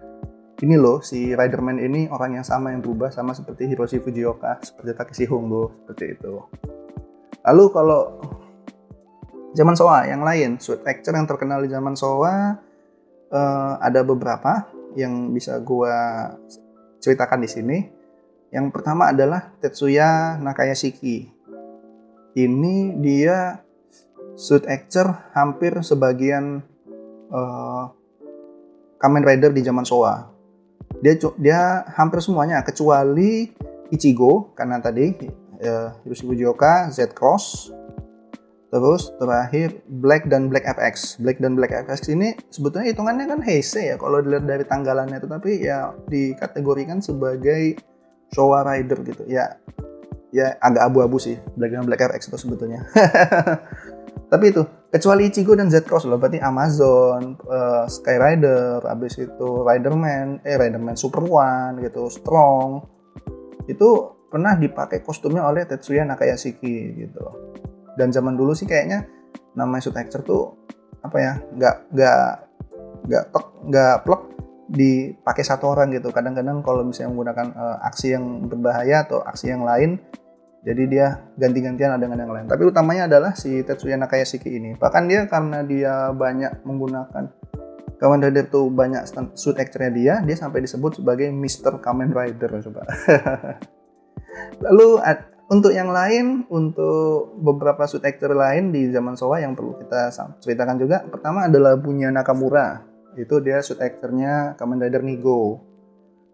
ini 0.59 0.75
loh 0.75 0.99
si 0.99 1.31
Riderman 1.31 1.79
ini 1.79 2.11
orang 2.11 2.41
yang 2.41 2.45
sama 2.45 2.75
yang 2.75 2.83
berubah 2.83 3.09
sama 3.09 3.31
seperti 3.31 3.71
Hiroshi 3.71 4.03
Fujioka, 4.03 4.59
seperti 4.59 4.91
Takeshi 4.91 5.25
Hongo, 5.31 5.71
seperti 5.85 6.19
itu. 6.19 6.33
Lalu 7.47 7.65
kalau 7.71 8.01
zaman 9.53 9.75
Showa 9.77 10.05
yang 10.05 10.21
lain, 10.21 10.61
suit 10.61 10.81
actor 10.85 11.15
yang 11.15 11.25
terkenal 11.25 11.63
di 11.63 11.69
zaman 11.71 11.95
Showa 11.97 12.57
uh, 13.33 13.73
ada 13.81 14.01
beberapa 14.05 14.69
yang 14.93 15.33
bisa 15.33 15.57
gua 15.61 16.29
ceritakan 16.99 17.45
di 17.45 17.49
sini. 17.49 17.77
Yang 18.49 18.73
pertama 18.73 19.13
adalah 19.13 19.53
Tetsuya 19.61 20.41
Nakayashiki. 20.41 21.29
Ini 22.33 22.75
dia 22.97 23.61
suit 24.33 24.65
actor 24.65 25.13
hampir 25.37 25.77
sebagian 25.85 26.65
uh, 27.29 27.93
Kamen 28.97 29.23
Rider 29.23 29.53
di 29.53 29.61
zaman 29.61 29.85
Showa. 29.85 30.33
Dia 30.99 31.13
dia 31.37 31.85
hampir 31.93 32.19
semuanya 32.25 32.65
kecuali 32.65 33.53
Ichigo 33.93 34.53
karena 34.57 34.81
tadi 34.81 35.13
uh, 35.61 35.89
Hiroshi 36.03 36.25
Fujioka, 36.25 36.89
Z 36.89 37.13
Cross, 37.13 37.69
Terus 38.69 39.09
terakhir 39.17 39.81
Black 39.89 40.29
dan 40.29 40.45
Black 40.45 40.65
FX. 40.65 41.17
Black 41.17 41.41
dan 41.41 41.57
Black 41.57 41.73
FX 41.73 42.05
ini 42.13 42.37
sebetulnya 42.53 42.93
hitungannya 42.93 43.25
kan 43.25 43.41
Heisei 43.41 43.89
ya 43.89 43.97
kalau 43.97 44.21
dilihat 44.21 44.45
dari 44.45 44.61
tanggalannya 44.61 45.17
tetapi 45.17 45.51
ya 45.65 45.89
dikategorikan 46.05 47.01
sebagai 47.01 47.81
Showa 48.29 48.61
Rider 48.61 49.01
gitu. 49.01 49.25
Ya 49.25 49.57
ya 50.29 50.53
agak 50.61 50.93
abu-abu 50.93 51.17
sih 51.17 51.41
Black 51.57 51.73
dan 51.73 51.89
Black 51.89 52.05
FX 52.05 52.29
itu 52.29 52.37
sebetulnya. 52.37 52.85
tapi 54.31 54.53
itu 54.53 54.61
kecuali 54.93 55.33
Ichigo 55.33 55.57
dan 55.57 55.73
Z-Cross 55.73 56.05
loh 56.05 56.21
berarti 56.21 56.37
Amazon, 56.37 57.33
uh, 57.49 57.89
Skyrider, 57.89 58.85
habis 58.85 59.17
itu 59.17 59.65
Riderman, 59.65 60.45
eh 60.45 60.53
Riderman 60.57 60.93
Super 60.93 61.25
One 61.25 61.81
gitu, 61.81 62.05
Strong 62.13 62.85
itu 63.65 63.89
pernah 64.29 64.57
dipakai 64.57 65.01
kostumnya 65.01 65.45
oleh 65.45 65.65
Tetsuya 65.65 66.05
Nakayashiki 66.05 66.77
gitu. 67.05 67.25
Dan 67.95 68.13
zaman 68.13 68.35
dulu 68.35 68.53
sih 68.53 68.67
kayaknya 68.69 69.05
namanya 69.57 69.89
suit 69.89 69.97
actor 69.97 70.21
tuh 70.21 70.43
apa 70.99 71.17
ya 71.17 71.33
nggak 71.39 71.75
nggak 71.95 72.21
nggak 73.07 73.23
tek 73.31 73.45
nggak 73.71 73.95
plek 74.03 74.21
dipakai 74.69 75.43
satu 75.45 75.73
orang 75.73 75.89
gitu. 75.95 76.13
Kadang-kadang 76.13 76.61
kalau 76.61 76.85
misalnya 76.85 77.15
menggunakan 77.15 77.47
uh, 77.57 77.77
aksi 77.89 78.13
yang 78.13 78.45
berbahaya 78.45 79.07
atau 79.07 79.25
aksi 79.25 79.49
yang 79.49 79.65
lain 79.65 79.97
jadi 80.59 80.83
dia 80.91 81.07
ganti-gantian 81.39 81.95
dengan 81.95 82.19
yang 82.19 82.33
lain. 82.35 82.45
Tapi 82.51 82.67
utamanya 82.67 83.07
adalah 83.07 83.31
si 83.31 83.63
Tetsuya 83.63 83.95
Nakayashiki 83.95 84.51
ini. 84.59 84.75
Bahkan 84.75 85.03
dia 85.07 85.23
karena 85.31 85.63
dia 85.63 86.11
banyak 86.11 86.67
menggunakan 86.67 87.31
Kamen 87.99 88.23
Rider 88.23 88.47
tuh 88.47 88.71
banyak 88.71 89.03
suit 89.35 89.59
actornya 89.59 89.91
dia, 89.91 90.13
dia 90.23 90.35
sampai 90.39 90.63
disebut 90.63 91.03
sebagai 91.03 91.27
Mr. 91.35 91.83
Kamen 91.83 92.15
Rider 92.15 92.63
coba. 92.63 92.87
Lalu 94.65 95.03
untuk 95.49 95.73
yang 95.73 95.89
lain, 95.89 96.45
untuk 96.53 97.33
beberapa 97.41 97.89
suit 97.89 98.05
actor 98.05 98.37
lain 98.37 98.69
di 98.69 98.93
zaman 98.93 99.17
Showa 99.17 99.41
yang 99.41 99.57
perlu 99.57 99.81
kita 99.81 100.13
ceritakan 100.45 100.77
juga. 100.77 101.01
Pertama 101.09 101.49
adalah 101.49 101.73
Bunya 101.73 102.13
Nakamura. 102.13 102.85
Itu 103.17 103.41
dia 103.41 103.57
suit 103.65 103.81
actornya 103.81 104.53
Kamen 104.61 104.77
Rider 104.77 105.01
Nigo. 105.01 105.65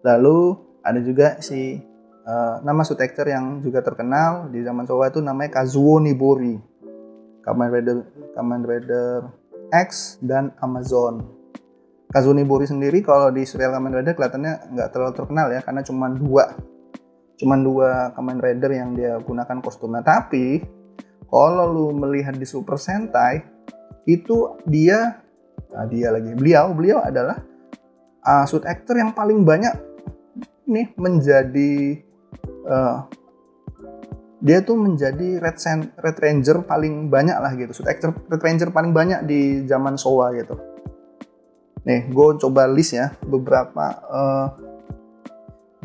Lalu 0.04 0.60
ada 0.84 1.00
juga 1.00 1.40
si 1.40 1.80
Uh, 2.26 2.58
nama 2.66 2.82
suit 2.82 2.98
actor 2.98 3.30
yang 3.30 3.62
juga 3.62 3.86
terkenal 3.86 4.50
di 4.50 4.66
zaman 4.66 4.90
Showa 4.90 5.14
itu 5.14 5.22
namanya 5.22 5.62
Kazuo 5.62 6.02
Nibori. 6.02 6.58
Kamen 7.46 7.70
Rider, 7.70 8.02
Kamen 8.34 8.66
Rider 8.66 9.30
X 9.70 10.18
dan 10.26 10.50
Amazon. 10.58 11.22
Kazuo 12.10 12.34
Nibori 12.34 12.66
sendiri 12.66 13.06
kalau 13.06 13.30
di 13.30 13.46
serial 13.46 13.78
Kamen 13.78 14.02
Rider 14.02 14.18
kelihatannya 14.18 14.74
nggak 14.74 14.90
terlalu 14.90 15.14
terkenal 15.14 15.54
ya 15.54 15.62
karena 15.62 15.86
cuma 15.86 16.10
dua 16.10 16.50
cuma 17.36 17.60
dua 17.60 18.16
Kamen 18.16 18.40
Rider 18.40 18.72
yang 18.72 18.96
dia 18.96 19.20
gunakan 19.20 19.60
kostumnya. 19.60 20.02
Tapi 20.02 20.64
kalau 21.28 21.66
lu 21.70 21.86
melihat 21.96 22.36
di 22.36 22.48
Super 22.48 22.80
Sentai 22.80 23.44
itu 24.06 24.56
dia 24.64 25.22
nah 25.76 25.84
dia 25.90 26.14
lagi 26.14 26.32
beliau 26.38 26.72
beliau 26.72 27.04
adalah 27.04 27.42
uh, 28.24 28.46
suit 28.48 28.64
actor 28.64 28.96
yang 28.96 29.12
paling 29.12 29.44
banyak 29.44 29.76
nih 30.70 30.94
menjadi 30.96 32.00
uh, 32.70 33.04
dia 34.46 34.62
tuh 34.62 34.78
menjadi 34.78 35.42
Red, 35.42 35.58
Sen 35.58 35.90
Red 35.98 36.22
Ranger 36.22 36.62
paling 36.70 37.10
banyak 37.10 37.34
lah 37.34 37.52
gitu. 37.58 37.74
Suit 37.74 37.90
actor 37.90 38.14
Red 38.30 38.46
Ranger 38.46 38.70
paling 38.70 38.94
banyak 38.94 39.26
di 39.26 39.66
zaman 39.66 39.98
Showa 39.98 40.38
gitu. 40.38 40.54
Nih, 41.86 42.10
gue 42.10 42.28
coba 42.42 42.70
list 42.70 42.94
ya 42.94 43.14
beberapa 43.26 43.86
uh, 44.06 44.48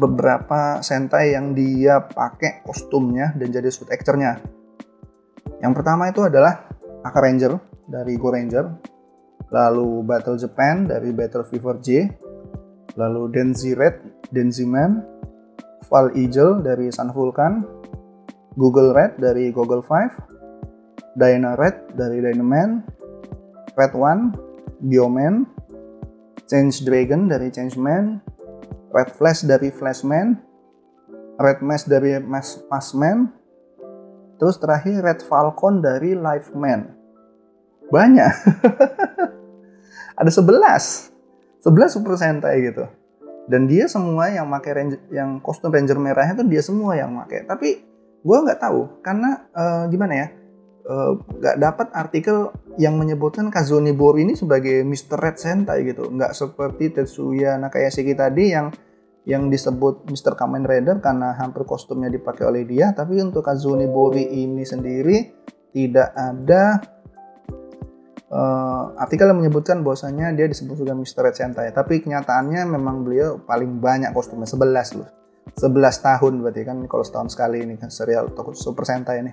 beberapa 0.01 0.81
Sentai 0.81 1.37
yang 1.37 1.53
dia 1.53 2.01
pakai 2.01 2.65
kostumnya 2.65 3.37
dan 3.37 3.53
jadi 3.53 3.69
suit 3.69 3.93
actornya. 3.93 4.41
Yang 5.61 5.73
pertama 5.77 6.09
itu 6.09 6.25
adalah 6.25 6.65
Aka 7.05 7.21
Ranger 7.21 7.61
dari 7.85 8.17
Go 8.17 8.33
Ranger, 8.33 8.65
lalu 9.53 10.01
Battle 10.09 10.41
Japan 10.41 10.89
dari 10.89 11.13
Battle 11.13 11.45
Fever 11.45 11.77
J, 11.85 12.09
lalu 12.97 13.29
Denzi 13.29 13.77
Red, 13.77 14.25
Denzi 14.33 14.65
Man, 14.65 15.05
Val 15.93 16.17
Eagle 16.17 16.65
dari 16.65 16.89
Sun 16.89 17.13
Vulcan, 17.13 17.61
Google 18.57 18.97
Red 18.97 19.21
dari 19.21 19.53
Google 19.53 19.85
Five, 19.85 20.17
Dyna 21.19 21.59
Red 21.61 21.99
dari 21.99 22.25
Dynaman, 22.25 22.81
Red 23.77 23.93
One, 23.93 24.33
Bioman, 24.81 25.45
Change 26.49 26.83
Dragon 26.87 27.31
dari 27.31 27.53
Changeman, 27.53 28.19
Red 28.91 29.11
Flash 29.15 29.47
dari 29.47 29.71
Flashman, 29.71 30.39
Red 31.39 31.63
Mask 31.63 31.87
dari 31.87 32.19
Maskman, 32.69 33.31
terus 34.37 34.59
terakhir 34.59 35.01
Red 35.03 35.21
Falcon 35.25 35.81
dari 35.81 36.19
Lifeman. 36.19 36.91
Banyak. 37.91 38.35
Ada 40.21 40.31
11. 40.31 41.11
11 41.63 41.97
Super 41.97 42.15
Sentai 42.17 42.57
gitu 42.65 42.89
dan 43.51 43.67
dia 43.67 43.91
semua 43.91 44.31
yang 44.31 44.47
pakai 44.47 44.73
ranger, 44.79 45.01
yang 45.11 45.43
kostum 45.43 45.75
ranger 45.75 45.99
merahnya 45.99 46.39
tuh 46.39 46.47
dia 46.47 46.63
semua 46.63 46.95
yang 46.95 47.11
pakai 47.19 47.43
tapi 47.51 47.83
gue 48.23 48.39
nggak 48.47 48.63
tahu 48.63 49.03
karena 49.03 49.51
uh, 49.51 49.91
gimana 49.91 50.15
ya 50.15 50.27
nggak 50.91 51.57
uh, 51.57 51.61
dapat 51.61 51.89
artikel 51.95 52.51
yang 52.75 52.99
menyebutkan 52.99 53.47
Kazuni 53.53 53.95
Bor 53.95 54.19
ini 54.19 54.35
sebagai 54.35 54.83
Mr. 54.83 55.23
Red 55.23 55.37
Sentai 55.39 55.87
gitu 55.87 56.11
nggak 56.11 56.35
seperti 56.35 56.91
Tetsuya 56.91 57.55
Nakayashiki 57.63 58.19
tadi 58.19 58.51
yang 58.51 58.75
yang 59.29 59.47
disebut 59.53 60.11
Mr. 60.11 60.35
Kamen 60.35 60.67
Rider 60.67 60.99
karena 60.99 61.37
hampir 61.39 61.63
kostumnya 61.63 62.11
dipakai 62.11 62.49
oleh 62.49 62.67
dia 62.67 62.91
tapi 62.91 63.23
untuk 63.23 63.47
Kazuni 63.47 63.87
Bori 63.87 64.43
ini 64.43 64.67
sendiri 64.67 65.31
tidak 65.71 66.11
ada 66.19 66.83
uh, 68.31 68.95
artikel 68.97 69.29
yang 69.31 69.39
menyebutkan 69.39 69.83
bahwasanya 69.83 70.33
dia 70.35 70.47
disebut 70.47 70.79
juga 70.79 70.95
Mr. 70.95 71.27
Red 71.27 71.37
Sentai. 71.37 71.71
Tapi 71.75 72.03
kenyataannya 72.03 72.67
memang 72.67 73.03
beliau 73.07 73.43
paling 73.43 73.83
banyak 73.83 74.15
kostumnya 74.15 74.47
11 74.47 74.99
loh. 74.99 75.11
11 75.51 76.07
tahun 76.07 76.33
berarti 76.47 76.63
kan 76.63 76.79
kalau 76.87 77.03
setahun 77.03 77.35
sekali 77.35 77.67
ini 77.67 77.75
kan 77.75 77.91
serial 77.91 78.31
Super 78.55 78.87
Sentai 78.87 79.23
ini. 79.23 79.33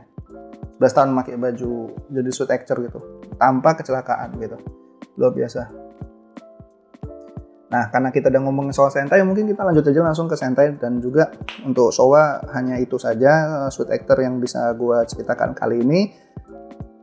11 0.78 0.94
tahun 0.94 1.10
pakai 1.18 1.36
baju 1.42 1.74
jadi 2.14 2.30
suit 2.30 2.50
actor 2.54 2.78
gitu. 2.86 3.00
Tanpa 3.38 3.74
kecelakaan 3.78 4.38
gitu. 4.38 4.58
Luar 5.18 5.34
biasa. 5.34 5.88
Nah, 7.68 7.92
karena 7.92 8.16
kita 8.16 8.32
udah 8.32 8.42
ngomongin 8.48 8.72
soal 8.72 8.88
Sentai, 8.88 9.20
mungkin 9.28 9.44
kita 9.44 9.60
lanjut 9.68 9.84
aja 9.84 10.00
langsung 10.00 10.32
ke 10.32 10.40
Sentai 10.40 10.80
dan 10.80 11.04
juga 11.04 11.28
untuk 11.68 11.92
Showa 11.92 12.40
hanya 12.56 12.80
itu 12.80 12.96
saja 12.96 13.68
suit 13.68 13.92
actor 13.92 14.24
yang 14.24 14.40
bisa 14.40 14.72
gue 14.72 15.04
ceritakan 15.04 15.52
kali 15.52 15.84
ini. 15.84 16.02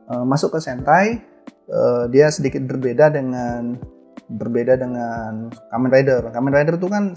Uh, 0.08 0.24
masuk 0.24 0.56
ke 0.56 0.64
Sentai, 0.64 1.20
uh, 1.68 2.08
dia 2.08 2.32
sedikit 2.32 2.64
berbeda 2.64 3.12
dengan 3.12 3.76
berbeda 4.24 4.80
dengan 4.80 5.52
Kamen 5.68 5.90
Rider. 5.92 6.32
Kamen 6.32 6.52
Rider 6.52 6.80
itu 6.80 6.88
kan 6.88 7.12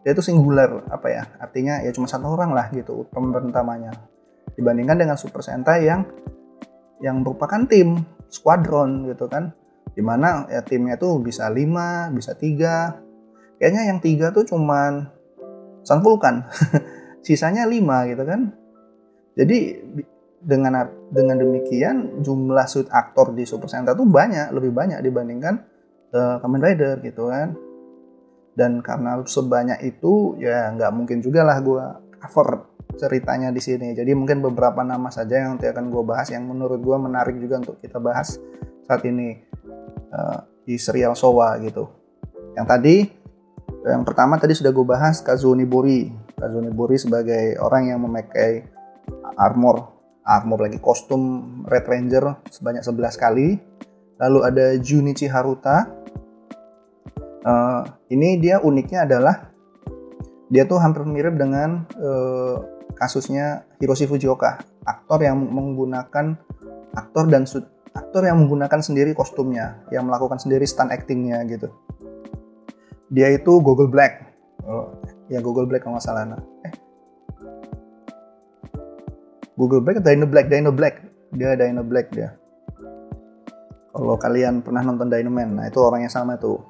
dia 0.00 0.12
itu 0.14 0.22
singular 0.22 0.86
apa 0.86 1.06
ya? 1.10 1.22
Artinya 1.42 1.82
ya 1.82 1.90
cuma 1.90 2.06
satu 2.06 2.30
orang 2.30 2.54
lah 2.54 2.70
gitu 2.70 3.10
pemeran 3.10 3.50
utamanya. 3.50 3.90
Dibandingkan 4.54 4.96
dengan 4.98 5.16
Super 5.18 5.42
Sentai 5.44 5.86
yang 5.86 6.06
yang 7.00 7.24
merupakan 7.24 7.64
tim 7.66 8.00
squadron 8.28 9.08
gitu 9.08 9.26
kan. 9.26 9.52
Di 9.90 10.02
mana 10.04 10.46
ya 10.46 10.62
timnya 10.62 10.96
tuh 10.96 11.18
bisa 11.18 11.50
5, 11.50 12.14
bisa 12.14 12.32
tiga. 12.38 13.00
Kayaknya 13.58 13.82
yang 13.92 13.98
tiga 14.00 14.30
tuh 14.30 14.46
cuman 14.46 15.10
Sun 15.82 16.00
Vulcan. 16.00 16.46
Sisanya 17.26 17.68
5 17.68 18.10
gitu 18.14 18.24
kan. 18.24 18.40
Jadi 19.36 19.58
dengan 20.40 20.88
dengan 21.12 21.36
demikian 21.36 22.24
jumlah 22.24 22.64
suit 22.64 22.88
aktor 22.88 23.36
di 23.36 23.44
Super 23.44 23.68
Sentai 23.68 23.92
itu 23.92 24.08
banyak 24.08 24.56
lebih 24.56 24.72
banyak 24.72 25.04
dibandingkan 25.04 25.60
uh, 26.16 26.40
Kamen 26.40 26.64
Rider 26.64 26.96
gitu 27.04 27.28
kan 27.28 27.52
dan 28.56 28.80
karena 28.80 29.20
sebanyak 29.24 29.78
itu 29.84 30.40
ya 30.40 30.72
nggak 30.74 30.92
mungkin 30.96 31.20
juga 31.20 31.44
lah 31.44 31.60
gue 31.60 31.84
cover 32.18 32.69
ceritanya 33.00 33.48
di 33.48 33.64
sini 33.64 33.96
jadi 33.96 34.12
mungkin 34.12 34.44
beberapa 34.44 34.84
nama 34.84 35.08
saja 35.08 35.40
yang 35.40 35.56
nanti 35.56 35.72
akan 35.72 35.88
gue 35.88 36.02
bahas 36.04 36.28
yang 36.28 36.44
menurut 36.44 36.84
gue 36.84 36.96
menarik 37.00 37.40
juga 37.40 37.64
untuk 37.64 37.80
kita 37.80 37.96
bahas 37.96 38.36
saat 38.84 39.00
ini 39.08 39.40
uh, 40.12 40.44
di 40.68 40.76
serial 40.76 41.16
Showa 41.16 41.56
gitu 41.64 41.88
yang 42.60 42.68
tadi 42.68 43.08
yang 43.88 44.04
pertama 44.04 44.36
tadi 44.36 44.52
sudah 44.52 44.68
gue 44.76 44.84
bahas 44.84 45.24
Kazuo 45.24 45.56
Nibori 45.56 46.12
sebagai 47.00 47.56
orang 47.56 47.88
yang 47.88 48.04
memakai 48.04 48.68
armor 49.40 50.00
armor 50.30 50.62
lagi 50.62 50.78
kostum 50.78 51.64
Red 51.66 51.90
Ranger 51.90 52.44
sebanyak 52.46 52.86
11 52.86 53.18
kali. 53.18 53.48
Lalu 54.20 54.38
ada 54.44 54.66
Junichi 54.78 55.26
Haruta. 55.26 55.90
Uh, 57.40 57.82
ini 58.12 58.36
dia 58.36 58.60
uniknya 58.60 59.08
adalah 59.08 59.48
dia 60.52 60.68
tuh 60.68 60.76
hampir 60.76 61.08
mirip 61.08 61.40
dengan 61.40 61.88
uh, 61.96 62.60
kasusnya 63.00 63.64
Hiroshi 63.80 64.04
Fujioka, 64.04 64.60
aktor 64.84 65.24
yang 65.24 65.40
menggunakan 65.40 66.36
aktor 66.92 67.24
dan 67.32 67.48
aktor 67.96 68.22
yang 68.28 68.44
menggunakan 68.44 68.84
sendiri 68.84 69.16
kostumnya, 69.16 69.80
yang 69.88 70.04
melakukan 70.04 70.36
sendiri 70.36 70.68
stunt 70.68 70.92
actingnya 70.92 71.40
gitu. 71.48 71.72
Dia 73.08 73.32
itu 73.32 73.58
Google 73.64 73.88
Black, 73.88 74.28
oh, 74.68 74.92
ya 75.32 75.40
Google 75.40 75.64
Black 75.64 75.88
kalau 75.88 75.96
nggak 75.96 76.04
salah. 76.04 76.28
Nah, 76.28 76.42
eh. 76.68 76.74
Google 79.56 79.80
Black 79.80 80.04
atau 80.04 80.12
Dino 80.12 80.28
Black? 80.28 80.46
Dino 80.52 80.70
Black. 80.70 80.94
Dia 81.32 81.56
Dino 81.56 81.82
Black 81.82 82.12
dia. 82.12 82.36
Kalau 83.90 84.16
kalian 84.20 84.62
pernah 84.62 84.86
nonton 84.86 85.10
Dino 85.10 85.32
Man 85.32 85.58
nah 85.58 85.66
itu 85.66 85.82
orang 85.82 86.06
yang 86.06 86.14
sama 86.14 86.38
tuh 86.38 86.62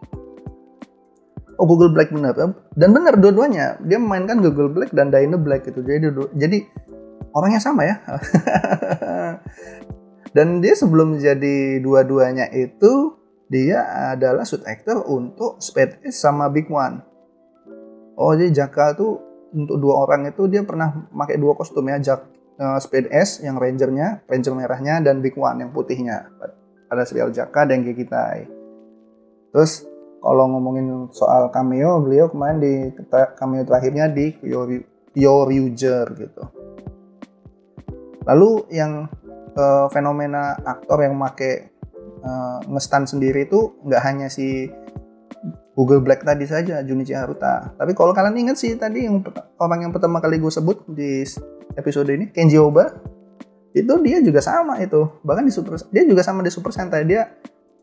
oh 1.60 1.68
Google 1.68 1.92
Black 1.92 2.08
bener 2.08 2.32
dan 2.72 2.88
bener 2.96 3.20
dua-duanya 3.20 3.76
dia 3.84 4.00
memainkan 4.00 4.40
Google 4.40 4.72
Black 4.72 4.96
dan 4.96 5.12
Dino 5.12 5.36
Black 5.36 5.68
itu 5.68 5.84
jadi 5.84 6.08
jadi 6.32 6.64
orangnya 7.36 7.60
sama 7.60 7.84
ya 7.84 8.00
dan 10.36 10.64
dia 10.64 10.72
sebelum 10.72 11.20
jadi 11.20 11.84
dua-duanya 11.84 12.48
itu 12.56 13.20
dia 13.50 13.82
adalah 14.14 14.46
suit 14.46 14.62
actor 14.62 15.02
untuk 15.10 15.58
Speed 15.58 16.06
Ace 16.06 16.22
sama 16.22 16.46
Big 16.54 16.70
One. 16.70 17.02
Oh 18.14 18.30
jadi 18.38 18.62
Jaka 18.62 18.94
tuh 18.94 19.18
untuk 19.50 19.82
dua 19.82 20.06
orang 20.06 20.30
itu 20.30 20.46
dia 20.46 20.62
pernah 20.62 21.10
pakai 21.10 21.34
dua 21.34 21.58
kostum 21.58 21.82
ya, 21.90 21.98
Jak 21.98 22.30
uh, 22.62 22.78
Speed 22.78 23.10
S 23.10 23.42
yang 23.42 23.58
rangernya, 23.58 24.22
ranger 24.30 24.54
merahnya 24.54 25.02
dan 25.02 25.18
Big 25.18 25.34
One 25.34 25.66
yang 25.66 25.74
putihnya. 25.74 26.30
Ada 26.86 27.02
serial 27.02 27.34
Jaka 27.34 27.66
dan 27.66 27.82
Gekitai. 27.82 28.46
Terus 29.50 29.89
kalau 30.20 30.44
ngomongin 30.52 31.08
soal 31.16 31.48
cameo, 31.48 32.04
beliau 32.04 32.28
kemarin 32.28 32.60
di 32.60 32.72
cameo 33.36 33.64
terakhirnya 33.64 34.12
di 34.12 34.36
Kyoryuger 35.16 36.06
gitu. 36.14 36.42
Lalu 38.28 38.68
yang 38.70 39.08
uh, 39.56 39.88
fenomena 39.88 40.54
aktor 40.60 41.02
yang 41.02 41.16
make 41.16 41.72
uh, 42.22 42.60
ngestan 42.68 43.08
sendiri 43.08 43.48
itu 43.48 43.80
nggak 43.82 44.02
hanya 44.04 44.28
si 44.28 44.68
Google 45.72 46.04
Black 46.04 46.20
tadi 46.20 46.44
saja 46.44 46.84
Junichi 46.84 47.16
Haruta. 47.16 47.72
Tapi 47.80 47.96
kalau 47.96 48.12
kalian 48.12 48.36
ingat 48.36 48.60
sih 48.60 48.76
tadi 48.76 49.08
yang 49.08 49.24
orang 49.56 49.88
yang 49.88 49.92
pertama 49.96 50.20
kali 50.20 50.36
gue 50.36 50.52
sebut 50.52 50.84
di 50.92 51.24
episode 51.80 52.12
ini 52.12 52.28
Kenji 52.28 52.60
Oba 52.60 52.92
itu 53.70 53.94
dia 54.02 54.18
juga 54.18 54.42
sama 54.42 54.82
itu 54.82 55.06
bahkan 55.22 55.46
di 55.46 55.54
super 55.54 55.78
dia 55.94 56.02
juga 56.02 56.26
sama 56.26 56.42
di 56.42 56.50
Super 56.50 56.74
Sentai 56.74 57.06
dia 57.06 57.30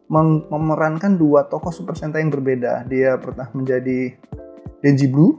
memerankan 0.07 1.19
dua 1.19 1.47
tokoh 1.51 1.71
Super 1.71 1.99
Sentai 1.99 2.23
yang 2.23 2.31
berbeda 2.31 2.87
dia 2.87 3.19
pernah 3.19 3.51
menjadi 3.51 4.15
Denji 4.79 5.07
Blue 5.11 5.35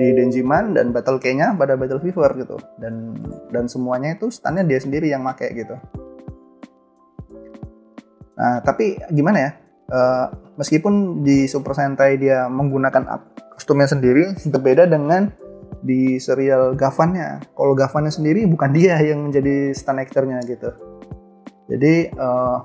di 0.00 0.16
Denji 0.16 0.40
Man 0.40 0.72
dan 0.72 0.96
Battle 0.96 1.20
K-nya 1.20 1.52
pada 1.60 1.76
Battle 1.76 2.00
Fever 2.00 2.30
gitu 2.40 2.56
dan 2.80 3.20
dan 3.52 3.68
semuanya 3.68 4.16
itu 4.16 4.32
standnya 4.32 4.64
dia 4.64 4.80
sendiri 4.80 5.12
yang 5.12 5.20
make 5.20 5.44
gitu 5.52 5.76
Nah, 8.40 8.64
tapi 8.64 8.96
gimana 9.12 9.38
ya? 9.38 9.50
Uh, 9.90 10.26
meskipun 10.56 11.20
di 11.20 11.44
Super 11.44 11.76
Sentai 11.76 12.16
dia 12.16 12.48
menggunakan 12.48 13.04
kostumnya 13.52 13.84
sendiri, 13.84 14.32
berbeda 14.56 14.88
dengan 14.88 15.28
di 15.84 16.16
serial 16.16 16.72
Gavannya. 16.72 17.52
Kalau 17.52 17.76
Gavannya 17.76 18.12
sendiri 18.12 18.48
bukan 18.48 18.72
dia 18.72 18.96
yang 19.04 19.28
menjadi 19.28 19.76
stand 19.76 20.00
actor-nya 20.00 20.40
gitu. 20.48 20.72
Jadi 21.68 22.16
uh, 22.16 22.58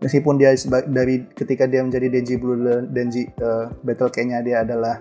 meskipun 0.00 0.36
dia 0.36 0.52
dari 0.86 1.24
ketika 1.32 1.64
dia 1.64 1.80
menjadi 1.80 2.12
Denji 2.12 2.36
Blue 2.36 2.56
Denji 2.88 3.28
uh, 3.40 3.72
Battle 3.80 4.12
K-nya 4.12 4.44
dia 4.44 4.62
adalah 4.62 5.00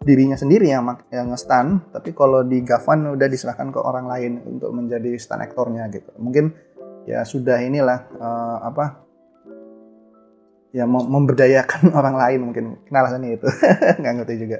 dirinya 0.00 0.36
sendiri 0.36 0.72
yang 0.72 0.88
yang 1.12 1.28
nge-stun, 1.28 1.92
tapi 1.92 2.16
kalau 2.16 2.40
di 2.40 2.64
Gavan 2.64 3.12
udah 3.12 3.28
diserahkan 3.28 3.68
ke 3.68 3.80
orang 3.80 4.08
lain 4.08 4.32
untuk 4.48 4.72
menjadi 4.72 5.12
stand 5.20 5.44
aktornya 5.44 5.92
gitu. 5.92 6.08
Mungkin 6.16 6.56
ya 7.04 7.20
sudah 7.24 7.60
inilah 7.60 8.08
uh, 8.16 8.58
apa 8.64 9.04
ya 10.72 10.88
memberdayakan 10.88 11.92
orang 11.98 12.16
lain 12.16 12.40
mungkin. 12.48 12.64
Alasannya 12.88 13.36
itu 13.36 13.48
nggak 14.00 14.14
ngerti 14.22 14.34
juga. 14.40 14.58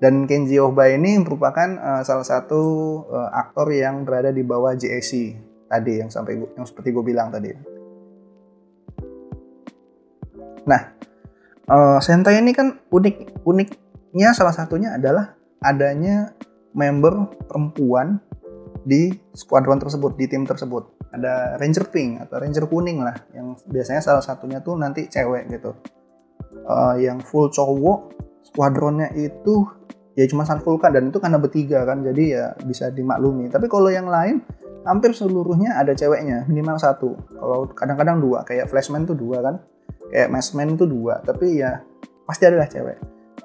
Dan 0.00 0.24
Kenji 0.24 0.56
Ohba 0.56 0.88
ini 0.88 1.20
merupakan 1.20 1.76
uh, 1.76 2.02
salah 2.06 2.24
satu 2.24 2.62
uh, 3.10 3.30
aktor 3.36 3.68
yang 3.74 4.06
berada 4.08 4.32
di 4.32 4.40
bawah 4.40 4.72
JAC 4.72 5.36
tadi 5.68 6.00
yang 6.00 6.08
sampai 6.08 6.40
yang 6.40 6.64
seperti 6.64 6.88
gue 6.90 7.04
bilang 7.04 7.28
tadi 7.28 7.52
nah 10.68 10.92
uh, 11.70 11.98
Sentai 12.02 12.42
ini 12.42 12.52
kan 12.52 12.76
unik 12.90 13.44
uniknya 13.46 14.34
salah 14.34 14.52
satunya 14.52 14.98
adalah 14.98 15.38
adanya 15.60 16.32
member 16.72 17.28
perempuan 17.46 18.18
di 18.84 19.12
skuadron 19.36 19.76
tersebut 19.76 20.16
di 20.16 20.26
tim 20.30 20.48
tersebut. 20.48 21.12
Ada 21.12 21.58
ranger 21.58 21.90
pink 21.90 22.22
atau 22.22 22.38
ranger 22.38 22.70
kuning 22.70 23.02
lah 23.02 23.16
yang 23.34 23.58
biasanya 23.68 24.00
salah 24.00 24.22
satunya 24.22 24.62
tuh 24.62 24.78
nanti 24.78 25.10
cewek 25.10 25.50
gitu. 25.50 25.74
Uh, 26.66 26.96
yang 26.98 27.18
full 27.20 27.50
cowok 27.50 28.14
skuadronnya 28.46 29.10
itu 29.14 29.66
ya 30.18 30.26
cuma 30.26 30.46
Sun 30.46 30.62
Vulcan 30.62 30.90
dan 30.90 31.10
itu 31.10 31.18
karena 31.22 31.38
bertiga 31.38 31.86
kan 31.86 32.02
jadi 32.06 32.24
ya 32.24 32.44
bisa 32.62 32.88
dimaklumi. 32.94 33.50
Tapi 33.50 33.66
kalau 33.66 33.90
yang 33.90 34.06
lain 34.06 34.42
hampir 34.86 35.12
seluruhnya 35.12 35.76
ada 35.76 35.92
ceweknya 35.92 36.46
minimal 36.46 36.78
satu. 36.78 37.18
Kalau 37.36 37.68
kadang-kadang 37.74 38.22
dua 38.22 38.46
kayak 38.46 38.70
Flashman 38.70 39.04
tuh 39.04 39.18
dua 39.18 39.42
kan 39.44 39.54
kayak 40.10 40.28
Maskman 40.28 40.74
tuh 40.74 40.90
dua 40.90 41.22
tapi 41.22 41.62
ya 41.62 41.80
pasti 42.26 42.44
adalah 42.46 42.66
cewek. 42.66 42.98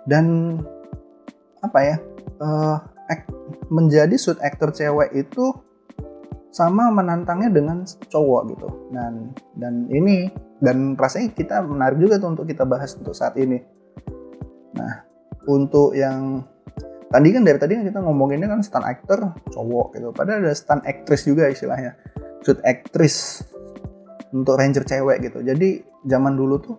Dan 0.05 0.57
apa 1.61 1.79
ya 1.81 1.95
uh, 2.41 2.77
menjadi 3.69 4.13
suit 4.17 4.37
actor 4.41 4.69
cewek 4.73 5.13
itu 5.13 5.53
sama 6.53 6.87
menantangnya 6.93 7.51
dengan 7.51 7.83
cowok 7.85 8.41
gitu. 8.53 8.67
Dan 8.93 9.33
dan 9.57 9.89
ini 9.89 10.29
dan 10.63 10.95
rasanya 10.95 11.33
kita 11.35 11.61
menarik 11.65 11.99
juga 11.99 12.21
tuh 12.21 12.37
untuk 12.37 12.45
kita 12.47 12.63
bahas 12.63 12.95
untuk 12.95 13.13
saat 13.13 13.35
ini. 13.35 13.59
Nah 14.77 15.03
untuk 15.45 15.93
yang 15.93 16.41
tadi 17.09 17.27
kan 17.31 17.43
dari 17.45 17.59
tadi 17.61 17.73
kan 17.77 17.83
kita 17.85 17.99
ngomonginnya 18.01 18.49
kan 18.49 18.61
stunt 18.65 18.87
actor 18.87 19.35
cowok 19.51 19.99
gitu. 19.99 20.09
Padahal 20.15 20.47
ada 20.47 20.55
stunt 20.55 20.83
actress 20.85 21.27
juga 21.27 21.49
istilahnya. 21.49 21.97
Suit 22.45 22.61
actress 22.61 23.41
untuk 24.35 24.59
ranger 24.59 24.83
cewek 24.83 25.31
gitu. 25.31 25.39
Jadi 25.39 25.79
zaman 26.03 26.35
dulu 26.35 26.59
tuh 26.59 26.75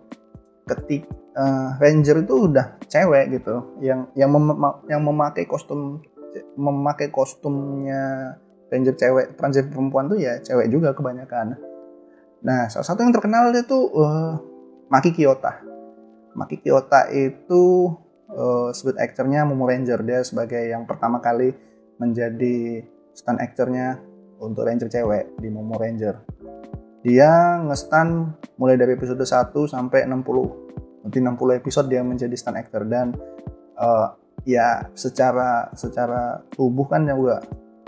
ketik 0.69 1.09
uh, 1.33 1.73
ranger 1.81 2.21
itu 2.21 2.53
udah 2.53 2.77
cewek 2.85 3.41
gitu. 3.41 3.81
Yang 3.81 4.13
yang 4.13 4.29
mem 4.29 4.45
yang 4.85 5.01
memakai 5.01 5.49
kostum 5.49 6.05
memakai 6.53 7.09
kostumnya 7.09 8.37
ranger 8.69 8.93
cewek 8.93 9.33
ranger 9.41 9.65
perempuan 9.73 10.05
tuh 10.05 10.21
ya 10.21 10.37
cewek 10.45 10.69
juga 10.69 10.93
kebanyakan. 10.93 11.57
Nah 12.45 12.69
salah 12.69 12.85
satu 12.85 13.01
yang 13.01 13.15
terkenal 13.15 13.49
itu 13.49 13.89
uh, 13.97 14.37
Maki 14.93 15.17
Kiyota. 15.17 15.57
Maki 16.37 16.61
Kiyota 16.61 17.09
itu 17.09 17.89
uh, 18.29 18.69
speed 18.69 19.01
actornya 19.01 19.49
Momo 19.49 19.65
Ranger. 19.65 20.05
Dia 20.05 20.21
sebagai 20.21 20.61
yang 20.61 20.85
pertama 20.85 21.17
kali 21.17 21.49
menjadi 21.97 22.85
stunt 23.17 23.41
actornya 23.41 23.97
untuk 24.37 24.69
ranger 24.69 24.85
cewek 24.85 25.33
di 25.41 25.49
Momo 25.49 25.73
Ranger 25.81 26.21
dia 27.07 27.63
ngestan 27.63 28.35
mulai 28.59 28.75
dari 28.75 28.99
episode 28.99 29.23
1 29.23 29.55
sampai 29.71 30.03
60 30.03 31.07
nanti 31.07 31.23
60 31.23 31.39
episode 31.63 31.87
dia 31.87 32.03
menjadi 32.03 32.35
stunt 32.35 32.59
actor. 32.59 32.83
Dan 32.83 33.15
uh, 33.79 34.11
ya 34.43 34.91
secara 34.91 35.71
secara 35.71 36.43
tubuh 36.51 36.83
kan 36.91 37.07
juga 37.07 37.39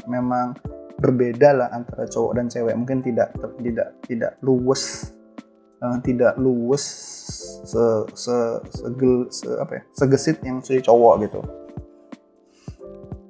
memang 0.07 0.55
berbeda 1.03 1.51
lah 1.51 1.67
antara 1.75 2.07
cowok 2.07 2.31
dan 2.39 2.47
cewek. 2.47 2.71
Mungkin 2.79 3.03
tidak 3.03 3.35
tidak 3.59 3.99
tidak 4.07 4.31
luwes 4.39 5.11
uh, 5.83 5.99
tidak 5.99 6.39
luwes 6.39 6.83
se 7.67 7.85
se 8.15 8.35
segel 8.71 9.27
se 9.27 9.51
apa 9.59 9.71
ya 9.75 9.83
segesit 9.99 10.39
yang 10.47 10.63
si 10.63 10.79
cowok 10.79 11.13
gitu. 11.27 11.43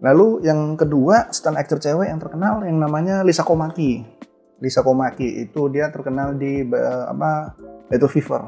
Lalu 0.05 0.45
yang 0.45 0.77
kedua 0.77 1.33
stand 1.33 1.57
actor 1.57 1.81
cewek 1.81 2.13
yang 2.13 2.21
terkenal 2.21 2.61
yang 2.61 2.77
namanya 2.77 3.25
Lisa 3.25 3.41
Komaki 3.41 4.18
Lisa 4.59 4.83
Komaki 4.83 5.47
itu 5.47 5.71
dia 5.71 5.87
terkenal 5.87 6.35
di 6.35 6.63
uh, 6.67 7.11
apa 7.11 7.55
Battle 7.87 8.11
Fever. 8.11 8.41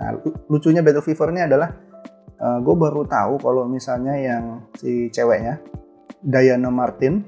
Nah 0.00 0.10
lucunya 0.48 0.80
Battle 0.80 1.04
Fever 1.04 1.28
ini 1.32 1.44
adalah 1.44 1.68
uh, 2.40 2.56
eh, 2.56 2.58
gue 2.64 2.74
baru 2.74 3.04
tahu 3.04 3.36
kalau 3.40 3.68
misalnya 3.68 4.16
yang 4.16 4.64
si 4.76 5.12
ceweknya 5.12 5.60
Diana 6.24 6.72
Martin 6.72 7.20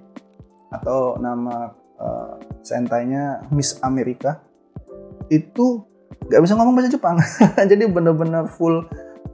atau 0.72 1.20
nama 1.20 1.70
uh, 2.00 2.34
sentainya 2.64 3.44
Miss 3.52 3.76
Amerika 3.84 4.40
itu 5.28 5.84
nggak 6.26 6.42
bisa 6.42 6.56
ngomong 6.56 6.74
bahasa 6.74 6.96
Jepang. 6.96 7.20
Jadi 7.70 7.84
bener-bener 7.90 8.48
full 8.48 8.86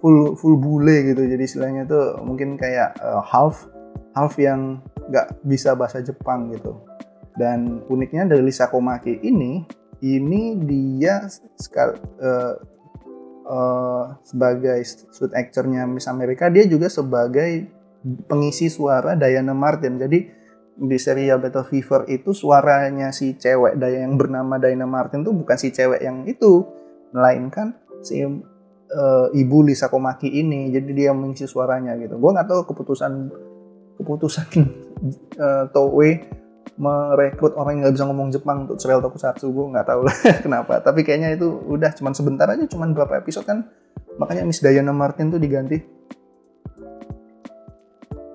full 0.03 0.35
full 0.35 0.57
bule 0.59 1.14
gitu. 1.14 1.23
Jadi 1.23 1.42
istilahnya 1.47 1.87
tuh 1.87 2.19
mungkin 2.27 2.59
kayak 2.59 2.99
uh, 2.99 3.23
half 3.23 3.71
half 4.19 4.35
yang 4.40 4.83
nggak 5.07 5.38
bisa 5.47 5.79
bahasa 5.79 6.03
Jepang 6.03 6.51
gitu 6.51 6.96
dan 7.37 7.85
uniknya 7.92 8.25
dari 8.25 8.42
Lisa 8.42 8.72
Komaki 8.72 9.20
ini 9.22 9.64
ini 10.05 10.57
dia 10.64 11.25
sekal, 11.57 11.96
uh, 12.20 12.55
uh, 13.49 14.05
sebagai 14.25 14.85
suit 14.85 15.33
actornya 15.33 15.88
Miss 15.88 16.09
Amerika 16.11 16.53
dia 16.53 16.68
juga 16.68 16.92
sebagai 16.92 17.68
pengisi 18.29 18.68
suara 18.68 19.16
Diana 19.16 19.57
Martin. 19.57 19.96
Jadi 19.96 20.18
di 20.77 20.99
serial 21.01 21.40
Battle 21.40 21.64
Fever 21.64 22.05
itu 22.12 22.37
suaranya 22.37 23.09
si 23.09 23.33
cewek 23.40 23.81
daya 23.81 24.05
yang 24.05 24.20
bernama 24.20 24.61
Diana 24.61 24.85
Martin 24.85 25.25
tuh 25.25 25.33
bukan 25.33 25.57
si 25.57 25.72
cewek 25.72 26.05
yang 26.05 26.29
itu 26.29 26.68
melainkan 27.16 27.72
si 28.05 28.20
uh, 28.20 29.27
ibu 29.33 29.59
Lisa 29.64 29.88
Komaki 29.88 30.29
ini. 30.29 30.68
Jadi 30.68 30.92
dia 30.92 31.16
mengisi 31.16 31.49
suaranya 31.49 31.96
gitu. 31.96 32.20
Gue 32.20 32.31
nggak 32.37 32.49
tahu 32.49 32.61
keputusan 32.68 33.12
keputusan 33.96 34.49
uh, 35.40 35.64
Toei 35.72 36.44
merekrut 36.77 37.57
orang 37.57 37.81
yang 37.81 37.83
nggak 37.89 37.97
bisa 37.97 38.05
ngomong 38.05 38.29
Jepang 38.29 38.69
untuk 38.69 38.77
serial 38.77 39.01
tokusatsu 39.01 39.49
gue 39.49 39.67
nggak 39.73 39.87
tahu 39.89 40.01
lah 40.05 40.17
kenapa 40.45 40.85
tapi 40.85 41.03
kayaknya 41.03 41.33
itu 41.33 41.49
udah 41.49 41.97
cuman 41.97 42.12
sebentar 42.12 42.47
aja 42.53 42.69
cuman 42.69 42.93
berapa 42.93 43.17
episode 43.17 43.49
kan 43.49 43.65
makanya 44.21 44.45
Miss 44.45 44.61
Diana 44.61 44.93
Martin 44.93 45.33
tuh 45.33 45.41
diganti 45.41 45.97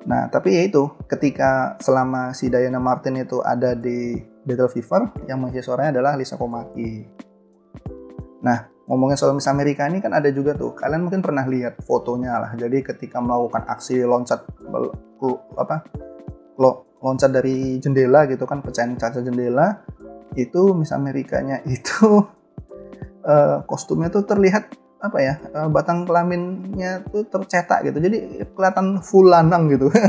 Nah, 0.01 0.27
tapi 0.33 0.57
ya 0.57 0.65
itu, 0.65 0.89
ketika 1.05 1.77
selama 1.77 2.33
si 2.33 2.49
Diana 2.49 2.81
Martin 2.81 3.21
itu 3.21 3.39
ada 3.45 3.77
di 3.77 4.17
Battle 4.41 4.67
Fever 4.67 5.13
yang 5.29 5.39
mengisi 5.39 5.61
suaranya 5.61 6.01
adalah 6.01 6.17
Lisa 6.17 6.35
Komaki. 6.41 7.05
Nah, 8.41 8.65
ngomongin 8.89 9.15
soal 9.15 9.37
Miss 9.37 9.45
Amerika 9.45 9.85
ini 9.85 10.01
kan 10.01 10.11
ada 10.11 10.33
juga 10.33 10.57
tuh. 10.57 10.73
Kalian 10.73 11.05
mungkin 11.05 11.21
pernah 11.21 11.45
lihat 11.45 11.85
fotonya 11.85 12.41
lah. 12.41 12.51
Jadi 12.57 12.81
ketika 12.81 13.21
melakukan 13.21 13.63
aksi 13.69 14.01
loncat 14.01 14.41
apa 15.55 15.85
loncat 17.01 17.33
dari 17.33 17.81
jendela 17.81 18.29
gitu 18.29 18.45
kan 18.45 18.61
pecahin 18.61 18.95
kaca 18.95 19.19
jendela 19.25 19.81
itu 20.37 20.71
Miss 20.77 20.93
Amerikanya 20.93 21.59
itu 21.75 22.23
uh, 23.25 23.65
kostumnya 23.67 24.07
tuh 24.13 24.23
terlihat 24.23 24.71
apa 25.01 25.17
ya 25.17 25.33
uh, 25.57 25.65
batang 25.65 26.05
kelaminnya 26.05 27.01
tuh 27.09 27.25
tercetak 27.25 27.89
gitu. 27.89 27.97
Jadi 27.97 28.45
kelihatan 28.53 29.01
full 29.01 29.33
lanang 29.33 29.65
gitu. 29.73 29.89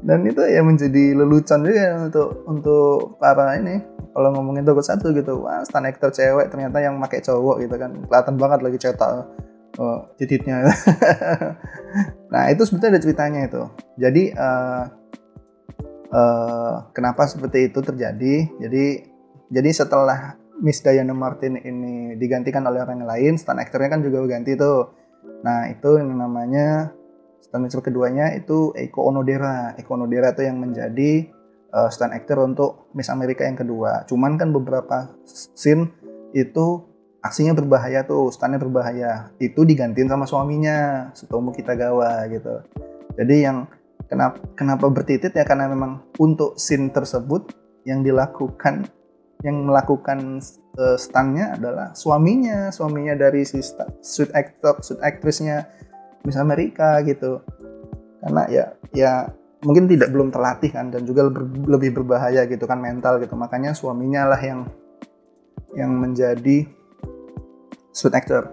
Dan 0.00 0.24
itu 0.26 0.40
ya 0.48 0.64
menjadi 0.64 1.14
lelucon 1.14 1.62
juga 1.62 2.10
untuk 2.10 2.28
untuk 2.50 3.14
para 3.22 3.54
ini. 3.54 3.78
Kalau 4.10 4.34
ngomongin 4.34 4.66
toko 4.66 4.82
satu 4.82 5.14
gitu 5.14 5.46
wah 5.46 5.62
stand 5.62 5.86
actor 5.86 6.10
cewek 6.10 6.50
ternyata 6.50 6.82
yang 6.82 6.98
pakai 6.98 7.22
cowok 7.22 7.62
gitu 7.62 7.78
kan. 7.78 7.94
Kelihatan 8.10 8.34
banget 8.34 8.60
lagi 8.66 8.78
cetak 8.82 9.30
uh, 9.80 10.12
titiknya 10.20 10.68
nah 12.32 12.52
itu 12.52 12.68
sebetulnya 12.68 13.00
ada 13.00 13.02
ceritanya 13.02 13.40
itu 13.48 13.62
jadi 13.96 14.22
uh, 14.36 14.84
uh, 16.12 16.74
kenapa 16.92 17.24
seperti 17.24 17.72
itu 17.72 17.80
terjadi 17.80 18.34
jadi 18.60 18.84
jadi 19.50 19.70
setelah 19.74 20.38
Miss 20.60 20.84
Diana 20.84 21.16
Martin 21.16 21.56
ini 21.56 22.14
digantikan 22.20 22.62
oleh 22.68 22.84
orang 22.84 23.02
lain, 23.02 23.40
stand 23.40 23.58
aktornya 23.58 23.96
kan 23.96 24.00
juga 24.04 24.20
berganti 24.22 24.54
tuh. 24.54 24.92
Nah 25.40 25.72
itu 25.72 25.96
yang 25.96 26.12
namanya 26.14 26.92
stand 27.40 27.66
actor 27.66 27.80
keduanya 27.80 28.36
itu 28.36 28.76
Eiko 28.76 29.08
Onodera. 29.08 29.74
Eiko 29.74 29.96
Onodera 29.96 30.36
itu 30.36 30.44
yang 30.44 30.60
menjadi 30.60 31.32
uh, 31.72 31.88
stand 31.88 32.12
actor 32.12 32.44
untuk 32.44 32.92
Miss 32.92 33.08
Amerika 33.08 33.48
yang 33.48 33.56
kedua. 33.56 34.04
Cuman 34.04 34.36
kan 34.36 34.52
beberapa 34.52 35.10
scene 35.26 35.90
itu 36.36 36.84
aksinya 37.20 37.52
berbahaya 37.52 38.04
tuh, 38.04 38.32
standnya 38.32 38.60
berbahaya. 38.60 39.32
Itu 39.36 39.64
digantiin 39.64 40.08
sama 40.08 40.24
suaminya, 40.24 41.08
Sutomo 41.12 41.52
Kitagawa 41.52 42.24
gitu. 42.32 42.64
Jadi 43.16 43.36
yang 43.44 43.68
kenapa 44.08 44.40
kenapa 44.56 44.86
bertitit 44.88 45.36
ya 45.36 45.44
karena 45.44 45.68
memang 45.70 46.02
untuk 46.18 46.56
scene 46.56 46.90
tersebut 46.90 47.52
yang 47.84 48.00
dilakukan 48.04 48.88
yang 49.40 49.64
melakukan 49.64 50.40
uh, 50.76 50.96
adalah 51.56 51.96
suaminya, 51.96 52.68
suaminya 52.68 53.16
dari 53.16 53.44
si 53.48 53.64
suit 54.04 54.28
actor, 54.36 54.84
suit 54.84 55.00
aktrisnya 55.00 55.64
Miss 56.28 56.36
Amerika 56.36 57.00
gitu. 57.08 57.40
Karena 58.20 58.44
ya 58.52 58.64
ya 58.92 59.12
mungkin 59.64 59.88
tidak 59.88 60.12
belum 60.12 60.28
terlatih 60.28 60.72
kan 60.72 60.92
dan 60.92 61.08
juga 61.08 61.28
lebih 61.64 61.96
berbahaya 61.96 62.44
gitu 62.44 62.68
kan 62.68 62.84
mental 62.84 63.16
gitu. 63.16 63.32
Makanya 63.32 63.72
suaminya 63.72 64.28
lah 64.28 64.40
yang 64.40 64.68
yang 65.72 65.92
menjadi 65.96 66.68
suit 67.90 68.14
actor. 68.14 68.46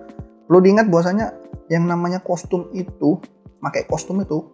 Perlu 0.48 0.60
diingat 0.64 0.88
bahwasanya 0.88 1.34
yang 1.68 1.86
namanya 1.86 2.24
kostum 2.24 2.72
itu, 2.72 3.20
pakai 3.60 3.86
kostum 3.86 4.24
itu 4.24 4.54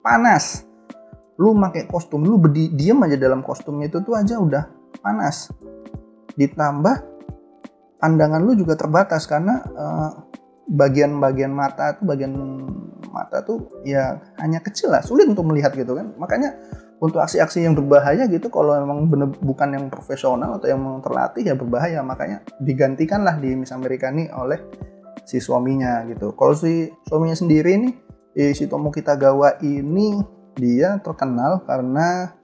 panas. 0.00 0.64
Lu 1.36 1.52
pakai 1.58 1.90
kostum, 1.90 2.22
lu 2.22 2.38
berdi, 2.38 2.70
diem 2.70 2.98
aja 3.02 3.18
dalam 3.18 3.42
kostumnya 3.42 3.90
itu 3.90 3.98
tuh 4.00 4.14
aja 4.14 4.38
udah 4.38 4.64
panas 5.02 5.50
ditambah 6.34 6.96
pandangan 7.98 8.42
lu 8.42 8.52
juga 8.58 8.76
terbatas 8.76 9.24
karena 9.24 9.64
uh, 9.74 10.10
bagian-bagian 10.68 11.52
mata 11.52 11.96
tuh 11.96 12.04
bagian 12.04 12.32
mata 13.08 13.40
tuh 13.46 13.80
ya 13.86 14.18
hanya 14.42 14.58
kecil 14.60 14.90
lah 14.90 15.00
sulit 15.00 15.24
untuk 15.30 15.46
melihat 15.46 15.72
gitu 15.72 15.94
kan 15.94 16.12
makanya 16.18 16.56
untuk 17.04 17.20
aksi-aksi 17.20 17.68
yang 17.68 17.76
berbahaya 17.76 18.24
gitu 18.32 18.48
kalau 18.48 18.80
memang 18.80 19.12
bener, 19.12 19.28
bukan 19.44 19.76
yang 19.76 19.84
profesional 19.92 20.56
atau 20.56 20.72
yang 20.72 20.80
terlatih 21.04 21.44
ya 21.44 21.54
berbahaya 21.54 22.00
makanya 22.00 22.40
digantikanlah 22.64 23.36
di 23.36 23.52
Miss 23.52 23.76
Amerika 23.76 24.08
ini 24.08 24.32
oleh 24.32 24.56
si 25.28 25.36
suaminya 25.36 26.04
gitu 26.08 26.32
kalau 26.32 26.56
si 26.56 26.88
suaminya 27.04 27.36
sendiri 27.36 27.76
nih 27.76 27.94
si 28.56 28.64
Tomo 28.66 28.88
Kitagawa 28.88 29.60
ini 29.60 30.18
dia 30.56 30.98
terkenal 31.02 31.62
karena 31.66 32.34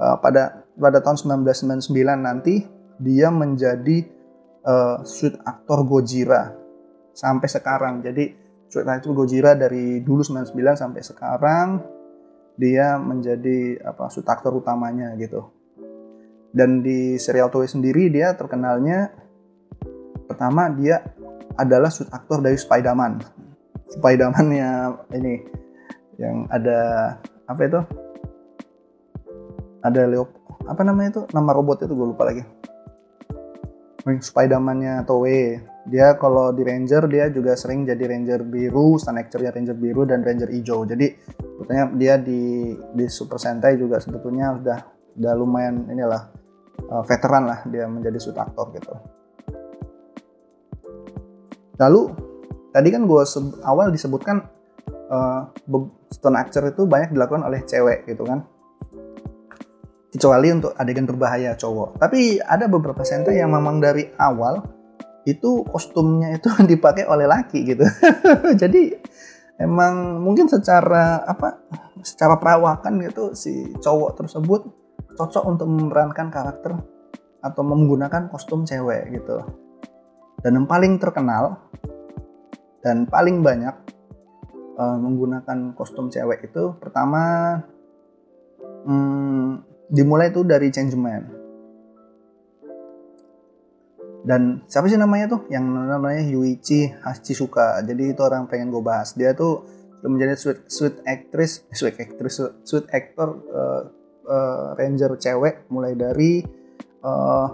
uh, 0.00 0.16
pada 0.20 0.64
pada 0.76 1.00
tahun 1.00 1.44
1999 1.44 1.92
nanti 2.20 2.64
dia 3.00 3.28
menjadi 3.32 4.04
uh, 4.64 5.00
aktor 5.44 5.84
Gojira 5.84 6.52
sampai 7.16 7.48
sekarang. 7.48 8.04
Jadi 8.04 8.32
suit 8.68 8.84
aktor 8.84 9.16
Gojira 9.16 9.56
dari 9.56 10.04
dulu 10.04 10.20
99 10.20 10.52
sampai 10.76 11.02
sekarang 11.02 11.68
dia 12.56 12.96
menjadi 12.96 13.80
apa 13.84 14.08
suit 14.08 14.26
aktor 14.26 14.56
utamanya 14.56 15.12
gitu. 15.20 15.52
Dan 16.56 16.80
di 16.80 17.20
serial 17.20 17.52
Toei 17.52 17.68
sendiri 17.68 18.08
dia 18.08 18.32
terkenalnya 18.32 19.12
pertama 20.24 20.72
dia 20.72 21.04
adalah 21.56 21.92
suit 21.92 22.08
aktor 22.08 22.40
dari 22.40 22.56
Spider-Man. 22.56 23.20
Spider-Man-nya 23.92 24.96
ini 25.14 25.34
yang 26.16 26.48
ada 26.48 26.80
apa 27.44 27.60
itu? 27.60 27.80
Ada 29.84 30.08
Leo 30.08 30.26
apa 30.64 30.82
namanya 30.82 31.20
itu? 31.20 31.22
Nama 31.30 31.50
robot 31.52 31.84
itu 31.84 31.92
gue 31.92 32.08
lupa 32.10 32.26
lagi 32.26 32.42
Spider-Man-nya 34.14 35.02
Toei. 35.02 35.58
Dia 35.86 36.14
kalau 36.18 36.54
di 36.54 36.62
Ranger 36.62 37.10
dia 37.10 37.26
juga 37.30 37.58
sering 37.58 37.86
jadi 37.86 38.06
Ranger 38.06 38.46
biru, 38.46 38.98
ya 38.98 39.50
Ranger 39.50 39.74
biru 39.74 40.06
dan 40.06 40.22
Ranger 40.22 40.50
hijau. 40.50 40.86
Jadi 40.86 41.10
sebetulnya 41.66 41.90
dia 41.98 42.14
di 42.14 42.70
di 42.94 43.04
Super 43.10 43.42
Sentai 43.42 43.74
juga 43.74 43.98
sebetulnya 43.98 44.54
udah 44.54 44.78
udah 45.18 45.32
lumayan 45.34 45.90
inilah 45.90 46.30
uh, 46.94 47.02
veteran 47.02 47.50
lah 47.50 47.66
dia 47.66 47.90
menjadi 47.90 48.22
suit 48.22 48.38
aktor 48.38 48.70
gitu. 48.70 48.94
Lalu 51.82 52.14
tadi 52.70 52.88
kan 52.94 53.02
gue 53.02 53.22
awal 53.66 53.90
disebutkan 53.90 54.46
uh, 55.10 55.50
stone 56.14 56.38
actor 56.38 56.70
itu 56.70 56.86
banyak 56.86 57.10
dilakukan 57.10 57.42
oleh 57.42 57.66
cewek 57.66 58.06
gitu 58.06 58.22
kan 58.22 58.46
kecuali 60.14 60.54
untuk 60.54 60.70
adegan 60.78 61.02
berbahaya 61.02 61.58
cowok. 61.58 61.98
Tapi 61.98 62.38
ada 62.38 62.70
beberapa 62.70 63.02
sentai 63.02 63.42
yang 63.42 63.50
memang 63.50 63.82
dari 63.82 64.06
awal 64.22 64.62
itu 65.26 65.66
kostumnya 65.66 66.38
itu 66.38 66.46
dipakai 66.78 67.10
oleh 67.10 67.26
laki 67.26 67.74
gitu. 67.74 67.82
Jadi 68.62 68.94
emang 69.56 70.20
mungkin 70.20 70.48
secara 70.48 71.24
apa 71.24 71.64
secara 72.04 72.36
perawakan 72.36 73.00
gitu 73.04 73.32
si 73.32 73.72
cowok 73.80 74.24
tersebut 74.24 74.60
cocok 75.16 75.44
untuk 75.48 75.68
memerankan 75.68 76.28
karakter 76.28 76.76
atau 77.40 77.62
menggunakan 77.64 78.28
kostum 78.28 78.68
cewek 78.68 79.16
gitu. 79.16 79.40
Dan 80.44 80.60
yang 80.60 80.68
paling 80.68 81.00
terkenal 81.00 81.56
dan 82.84 83.08
paling 83.08 83.40
banyak 83.40 83.72
uh, 84.76 84.98
menggunakan 85.00 85.72
kostum 85.72 86.12
cewek 86.12 86.52
itu 86.52 86.76
pertama 86.76 87.56
hmm, 88.84 89.64
dimulai 89.88 90.30
tuh 90.30 90.44
dari 90.44 90.68
Changeman 90.68 91.35
dan 94.26 94.66
siapa 94.66 94.90
sih 94.90 94.98
namanya 94.98 95.30
tuh? 95.30 95.46
Yang 95.46 95.64
namanya 95.86 96.22
Yuichi 96.26 96.90
Hachisuka 96.90 97.78
jadi 97.86 98.10
itu 98.10 98.20
orang 98.26 98.50
pengen 98.50 98.74
gue 98.74 98.82
bahas. 98.82 99.14
Dia 99.14 99.38
tuh 99.38 99.62
menjadi 100.02 100.34
sweet, 100.34 100.66
sweet 100.66 100.96
actress 101.06 101.62
eh, 101.70 101.76
sweet 101.78 101.96
actress 101.98 102.42
sweet 102.66 102.86
actor 102.90 103.38
uh, 103.54 103.82
uh, 104.26 104.66
ranger 104.74 105.14
cewek 105.18 105.70
mulai 105.70 105.94
dari 105.94 106.42
uh, 107.06 107.46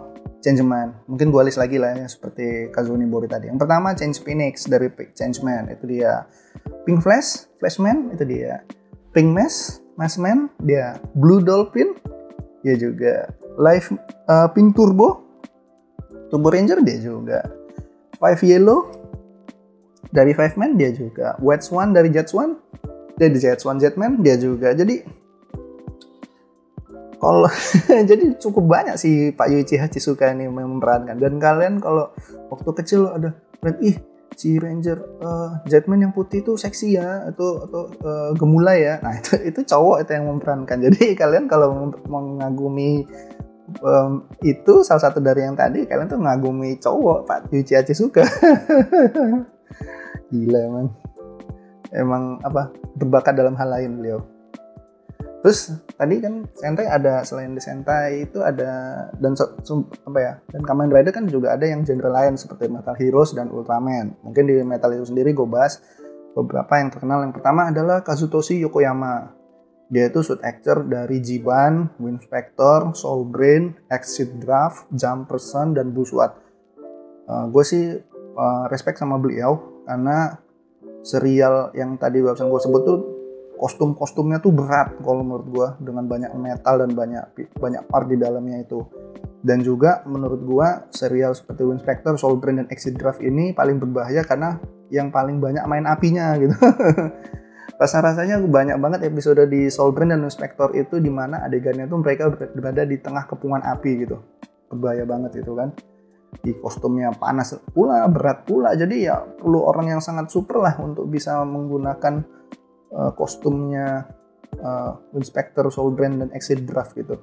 Changeman 0.42 1.06
mungkin 1.06 1.30
gue 1.30 1.42
list 1.46 1.61
lagi 1.61 1.78
lah 1.78 1.94
ya 1.94 2.08
seperti 2.08 2.72
Kazuni 2.72 3.04
Bori 3.04 3.28
tadi. 3.28 3.52
Yang 3.52 3.68
pertama 3.68 3.92
Change 3.92 4.18
Phoenix 4.25 4.64
dari 4.64 4.88
Changeman 5.12 5.68
itu 5.70 5.85
dia. 5.85 6.25
Pink 6.88 7.04
Flash 7.04 7.52
Flashman 7.60 8.16
itu 8.16 8.25
dia. 8.25 8.64
Pink 9.12 9.29
Mask 9.29 9.85
Maskman 10.00 10.48
dia. 10.64 10.96
Blue 11.12 11.44
Dolphin 11.44 11.94
dia 12.64 12.81
juga. 12.81 13.29
Live 13.60 13.92
uh, 14.27 14.48
Pink 14.56 14.73
Turbo 14.73 15.31
Turbo 16.33 16.48
Ranger 16.48 16.80
dia 16.80 16.96
juga. 16.96 17.44
Five 18.16 18.40
Yellow 18.40 18.88
dari 20.08 20.33
Five 20.33 20.56
Man 20.56 20.80
dia 20.80 20.88
juga. 20.88 21.37
Wet 21.44 21.60
Swan 21.60 21.92
dari 21.92 22.08
Jet 22.08 22.33
Swan 22.33 22.56
dari 23.20 23.37
Jet 23.37 23.60
Swan 23.60 23.76
Jetman 23.76 24.24
dia 24.24 24.40
juga. 24.40 24.72
Jadi 24.72 25.04
kalau 27.20 27.52
jadi 28.10 28.33
cukup 28.40 28.64
banyak 28.64 28.96
sih 28.96 29.37
Pak 29.37 29.52
Yuichi 29.52 29.76
Hachisuka 29.76 30.33
ini 30.33 30.48
memerankan. 30.48 31.20
Dan 31.20 31.37
kalian 31.37 31.85
kalau 31.85 32.08
waktu 32.48 32.70
kecil 32.80 33.12
ada 33.12 33.37
ih 33.85 34.00
si 34.33 34.56
Ranger 34.56 35.20
uh, 35.20 35.60
Jetman 35.68 36.00
yang 36.00 36.16
putih 36.16 36.40
itu 36.40 36.56
seksi 36.56 36.96
ya 36.96 37.28
atau 37.28 37.68
atau 37.68 37.83
uh, 38.08 38.33
gemulai 38.33 38.88
ya. 38.88 38.94
Nah 39.04 39.14
itu 39.20 39.37
itu 39.52 39.60
cowok 39.68 40.08
itu 40.08 40.10
yang 40.16 40.33
memerankan. 40.33 40.80
Jadi 40.80 41.12
kalian 41.12 41.44
kalau 41.44 41.92
mengagumi 42.08 43.04
um, 43.81 44.29
itu 44.44 44.85
salah 44.85 45.00
satu 45.00 45.23
dari 45.23 45.46
yang 45.46 45.56
tadi 45.56 45.88
kalian 45.88 46.10
tuh 46.10 46.20
mengagumi 46.20 46.77
cowok 46.77 47.18
Pak. 47.25 47.38
Yuji 47.48 47.94
suka. 47.96 48.25
Gila 50.33 50.60
emang. 50.60 50.87
Emang 51.92 52.23
apa 52.44 52.73
berbakat 52.96 53.37
dalam 53.37 53.56
hal 53.56 53.68
lain 53.68 54.00
beliau. 54.00 54.20
Terus 55.42 55.75
tadi 55.98 56.23
kan 56.23 56.46
Sentai 56.54 56.87
ada 56.87 57.27
selain 57.27 57.50
di 57.50 57.58
Sentai 57.58 58.31
itu 58.31 58.38
ada 58.46 59.04
dan 59.18 59.35
apa 60.06 60.18
ya 60.23 60.33
dan 60.54 60.62
Kamen 60.62 60.94
Rider 60.94 61.10
kan 61.10 61.27
juga 61.27 61.58
ada 61.58 61.66
yang 61.66 61.83
genre 61.83 62.14
lain 62.14 62.38
seperti 62.38 62.70
Metal 62.70 62.94
Heroes 62.94 63.35
dan 63.35 63.50
Ultraman. 63.50 64.14
Mungkin 64.23 64.44
di 64.46 64.62
Metal 64.62 64.94
Heroes 64.94 65.10
sendiri 65.10 65.35
gue 65.35 65.48
bahas 65.50 65.83
beberapa 66.38 66.79
yang 66.79 66.94
terkenal. 66.94 67.27
Yang 67.27 67.42
pertama 67.42 67.75
adalah 67.75 68.06
Kazutoshi 68.06 68.62
Yokoyama 68.62 69.42
dia 69.93 70.09
itu 70.09 70.25
suit 70.25 70.40
actor 70.40 70.88
dari 70.88 71.21
Jiban, 71.21 71.93
Winspector, 72.01 72.97
Soul 72.97 73.29
Brain, 73.29 73.77
Exit 73.93 74.40
Draft, 74.40 74.88
Jump 74.97 75.29
Person, 75.29 75.77
dan 75.77 75.93
Buswat. 75.93 76.33
Uh, 77.29 77.31
eh, 77.31 77.45
gue 77.53 77.65
sih 77.69 77.85
uh, 78.33 78.65
respect 78.73 78.97
sama 78.97 79.21
beliau 79.21 79.85
karena 79.85 80.40
serial 81.05 81.77
yang 81.77 82.01
tadi 82.01 82.25
barusan 82.25 82.49
gue 82.49 82.63
sebut 82.65 82.83
tuh 82.88 83.01
kostum-kostumnya 83.63 84.43
tuh 84.43 84.51
berat 84.51 84.99
kalau 84.99 85.23
menurut 85.23 85.47
gua 85.47 85.69
dengan 85.79 86.11
banyak 86.11 86.35
metal 86.35 86.83
dan 86.83 86.90
banyak 86.99 87.25
banyak 87.55 87.83
part 87.87 88.11
di 88.11 88.19
dalamnya 88.19 88.59
itu. 88.59 88.83
Dan 89.38 89.63
juga 89.63 90.03
menurut 90.03 90.43
gua 90.43 90.69
serial 90.90 91.31
seperti 91.31 91.63
Winspector, 91.63 92.19
Soul 92.19 92.43
Brain 92.43 92.59
dan 92.59 92.67
Exit 92.75 92.99
Draft 92.99 93.23
ini 93.23 93.55
paling 93.55 93.79
berbahaya 93.79 94.27
karena 94.27 94.59
yang 94.90 95.15
paling 95.15 95.38
banyak 95.38 95.63
main 95.71 95.87
apinya 95.87 96.35
gitu. 96.43 96.59
Rasa-rasanya 97.83 98.38
banyak 98.46 98.78
banget 98.78 99.10
episode 99.10 99.42
di 99.50 99.66
Soul 99.66 99.90
Brain 99.90 100.14
dan 100.14 100.22
Winspector 100.22 100.70
itu 100.78 101.02
di 101.02 101.10
mana 101.10 101.42
adegannya 101.42 101.90
tuh 101.90 101.98
mereka 101.98 102.30
berada 102.30 102.87
di 102.87 102.94
tengah 103.02 103.26
kepungan 103.26 103.58
api 103.58 104.06
gitu. 104.06 104.22
Berbahaya 104.70 105.02
banget 105.02 105.42
itu 105.42 105.50
kan 105.58 105.74
di 106.46 106.54
kostumnya 106.62 107.10
panas 107.10 107.58
pula, 107.74 108.06
berat 108.06 108.46
pula. 108.46 108.78
Jadi 108.78 109.10
ya 109.10 109.18
perlu 109.18 109.66
orang 109.66 109.98
yang 109.98 110.00
sangat 110.00 110.30
super 110.30 110.62
lah 110.62 110.78
untuk 110.78 111.10
bisa 111.10 111.42
menggunakan 111.42 112.22
uh, 112.94 113.10
kostumnya 113.18 114.06
uh, 114.62 114.94
Inspector 115.18 115.66
Brand 115.90 116.22
dan 116.22 116.28
Exit 116.30 116.62
Draft 116.62 116.94
gitu 116.94 117.18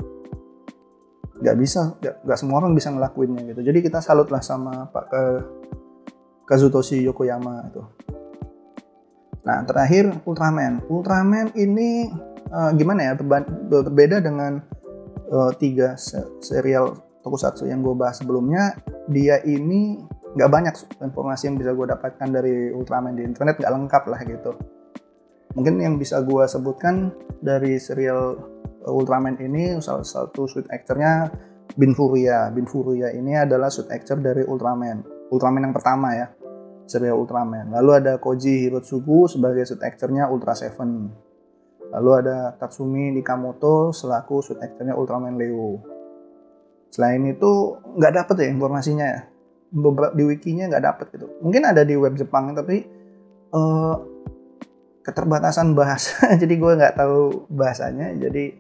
nggak 1.39 1.55
bisa 1.55 1.95
nggak 2.03 2.37
semua 2.39 2.59
orang 2.59 2.75
bisa 2.75 2.91
ngelakuinnya 2.91 3.47
gitu 3.47 3.63
jadi 3.63 3.79
kita 3.79 4.03
salut 4.03 4.27
lah 4.27 4.43
sama 4.43 4.91
Pak 4.91 5.07
Kazutoshi 6.43 6.99
Yokoyama 7.07 7.71
itu 7.71 7.81
nah 9.49 9.65
terakhir 9.65 10.13
Ultraman 10.29 10.85
Ultraman 10.85 11.49
ini 11.57 12.05
uh, 12.53 12.69
gimana 12.77 13.09
ya 13.09 13.13
berbeda 13.17 14.21
dengan 14.21 14.61
uh, 15.33 15.49
tiga 15.57 15.97
serial 16.37 17.01
tokusatsu 17.25 17.65
yang 17.65 17.81
gue 17.81 17.97
bahas 17.97 18.21
sebelumnya 18.21 18.77
dia 19.09 19.41
ini 19.41 19.97
nggak 20.37 20.51
banyak 20.53 20.73
informasi 21.01 21.49
yang 21.49 21.57
bisa 21.57 21.73
gue 21.73 21.89
dapatkan 21.89 22.29
dari 22.29 22.69
Ultraman 22.69 23.17
di 23.17 23.25
internet 23.25 23.57
nggak 23.57 23.73
lengkap 23.73 24.03
lah 24.05 24.21
gitu 24.21 24.53
mungkin 25.57 25.81
yang 25.81 25.97
bisa 25.97 26.21
gue 26.21 26.45
sebutkan 26.45 27.09
dari 27.41 27.81
serial 27.81 28.37
Ultraman 28.85 29.41
ini 29.41 29.81
salah 29.81 30.05
satu 30.05 30.45
suit 30.45 30.69
actornya 30.69 31.27
Bin 31.75 31.93
Furia. 31.93 32.49
Bin 32.49 32.65
Furia 32.65 33.13
ini 33.13 33.37
adalah 33.37 33.69
suit 33.69 33.91
actor 33.91 34.17
dari 34.17 34.41
Ultraman. 34.41 35.29
Ultraman 35.29 35.69
yang 35.69 35.75
pertama 35.75 36.15
ya, 36.17 36.27
serial 36.89 37.21
Ultraman. 37.21 37.69
Lalu 37.69 37.91
ada 38.01 38.17
Koji 38.17 38.65
Hirotsugu 38.65 39.29
sebagai 39.29 39.63
suit 39.69 39.79
actornya 39.85 40.27
Ultra 40.27 40.57
Seven. 40.57 41.13
Lalu 41.89 42.09
ada 42.25 42.57
Tatsumi 42.57 43.13
Nikamoto 43.13 43.93
selaku 43.93 44.41
suit 44.41 44.57
actornya 44.57 44.97
Ultraman 44.97 45.37
Leo. 45.37 45.79
Selain 46.89 47.21
itu 47.29 47.77
nggak 47.77 48.13
dapet 48.25 48.35
ya 48.41 48.47
informasinya 48.49 49.05
ya. 49.05 49.21
Beberapa 49.69 50.17
di 50.17 50.25
wikinya 50.25 50.65
nggak 50.65 50.83
dapet 50.83 51.05
gitu. 51.13 51.29
Mungkin 51.45 51.61
ada 51.61 51.85
di 51.85 51.93
web 51.93 52.17
Jepang 52.17 52.57
tapi 52.57 52.81
uh, 53.53 53.95
keterbatasan 55.05 55.73
bahasa 55.73 56.29
jadi 56.41 56.53
gue 56.53 56.71
nggak 56.77 56.95
tahu 56.97 57.49
bahasanya 57.49 58.13
jadi 58.17 58.53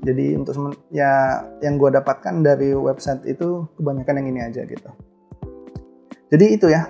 jadi 0.00 0.26
untuk 0.36 0.76
ya 0.92 1.44
yang 1.64 1.76
gue 1.80 1.90
dapatkan 1.92 2.44
dari 2.44 2.72
website 2.76 3.24
itu 3.28 3.68
kebanyakan 3.80 4.20
yang 4.20 4.28
ini 4.32 4.40
aja 4.44 4.62
gitu 4.68 4.90
jadi 6.30 6.46
itu 6.52 6.66
ya 6.68 6.88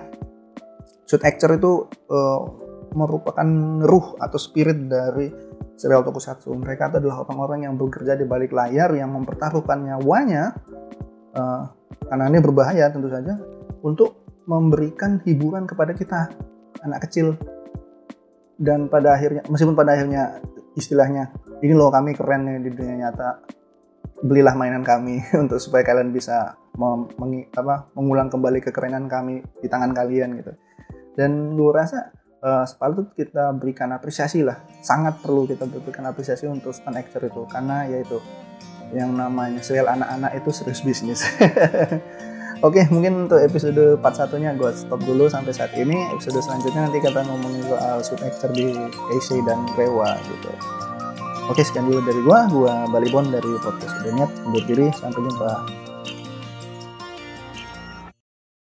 shoot 1.11 1.27
actor 1.27 1.59
itu 1.59 1.91
uh, 2.07 2.39
merupakan 2.95 3.43
ruh 3.83 4.15
atau 4.15 4.39
spirit 4.39 4.87
dari 4.87 5.27
serial 5.75 6.07
tokusatsu. 6.07 6.55
Mereka 6.55 6.87
adalah 6.87 7.27
orang-orang 7.27 7.67
yang 7.67 7.75
bekerja 7.75 8.15
di 8.15 8.23
balik 8.23 8.55
layar 8.55 8.95
yang 8.95 9.11
mempertaruhkan 9.11 9.83
nyawanya 9.83 10.55
uh, 11.35 11.67
karena 12.07 12.31
ini 12.31 12.39
berbahaya 12.39 12.87
tentu 12.87 13.11
saja 13.11 13.35
untuk 13.83 14.23
memberikan 14.47 15.19
hiburan 15.27 15.67
kepada 15.67 15.91
kita 15.91 16.31
anak 16.87 17.03
kecil. 17.11 17.35
Dan 18.55 18.87
pada 18.87 19.19
akhirnya 19.19 19.43
meskipun 19.51 19.75
pada 19.75 19.99
akhirnya 19.99 20.39
istilahnya 20.79 21.35
ini 21.59 21.75
loh 21.75 21.91
kami 21.91 22.15
keren 22.15 22.47
nih 22.47 22.63
di 22.63 22.71
dunia 22.71 23.09
nyata 23.09 23.43
belilah 24.21 24.53
mainan 24.55 24.85
kami 24.85 25.19
untuk 25.43 25.57
supaya 25.57 25.81
kalian 25.83 26.13
bisa 26.13 26.55
meng, 26.77 27.09
apa, 27.57 27.89
mengulang 27.97 28.29
kembali 28.29 28.63
kekerenan 28.63 29.09
kami 29.09 29.41
di 29.59 29.67
tangan 29.67 29.91
kalian 29.91 30.39
gitu 30.39 30.53
dan 31.15 31.55
gue 31.55 31.71
rasa 31.71 32.11
uh, 32.41 32.65
sepatut 32.65 33.11
kita 33.15 33.53
berikan 33.55 33.91
apresiasi 33.91 34.43
lah 34.43 34.59
sangat 34.81 35.19
perlu 35.21 35.45
kita 35.47 35.67
berikan 35.67 36.07
apresiasi 36.07 36.47
untuk 36.47 36.71
stand 36.75 36.97
actor 36.97 37.23
itu 37.25 37.43
karena 37.49 37.87
yaitu 37.87 38.17
yang 38.91 39.15
namanya 39.15 39.63
serial 39.63 39.87
anak-anak 39.87 40.35
itu 40.35 40.49
serius 40.51 40.83
bisnis 40.83 41.23
Oke, 42.61 42.85
mungkin 42.93 43.25
untuk 43.25 43.41
episode 43.41 43.97
part 44.05 44.13
satunya 44.13 44.53
gue 44.53 44.69
stop 44.77 45.01
dulu 45.01 45.25
sampai 45.25 45.49
saat 45.49 45.73
ini. 45.73 45.97
Episode 46.13 46.45
selanjutnya 46.45 46.85
nanti 46.85 47.01
kita 47.01 47.25
ngomongin 47.25 47.65
soal 47.65 48.05
suit 48.05 48.21
actor 48.21 48.53
di 48.53 48.69
Casey 49.09 49.41
dan 49.49 49.65
Rewa 49.73 50.13
gitu. 50.29 50.53
Oke, 51.49 51.65
sekian 51.65 51.89
dulu 51.89 52.05
dari 52.05 52.21
gue. 52.21 52.39
Gue 52.53 52.73
Balibon 52.93 53.33
dari 53.33 53.49
Podcast 53.65 54.05
Udah 54.05 54.29
Undur 54.45 54.63
diri, 54.69 54.93
sampai 54.93 55.25
jumpa. 55.25 55.80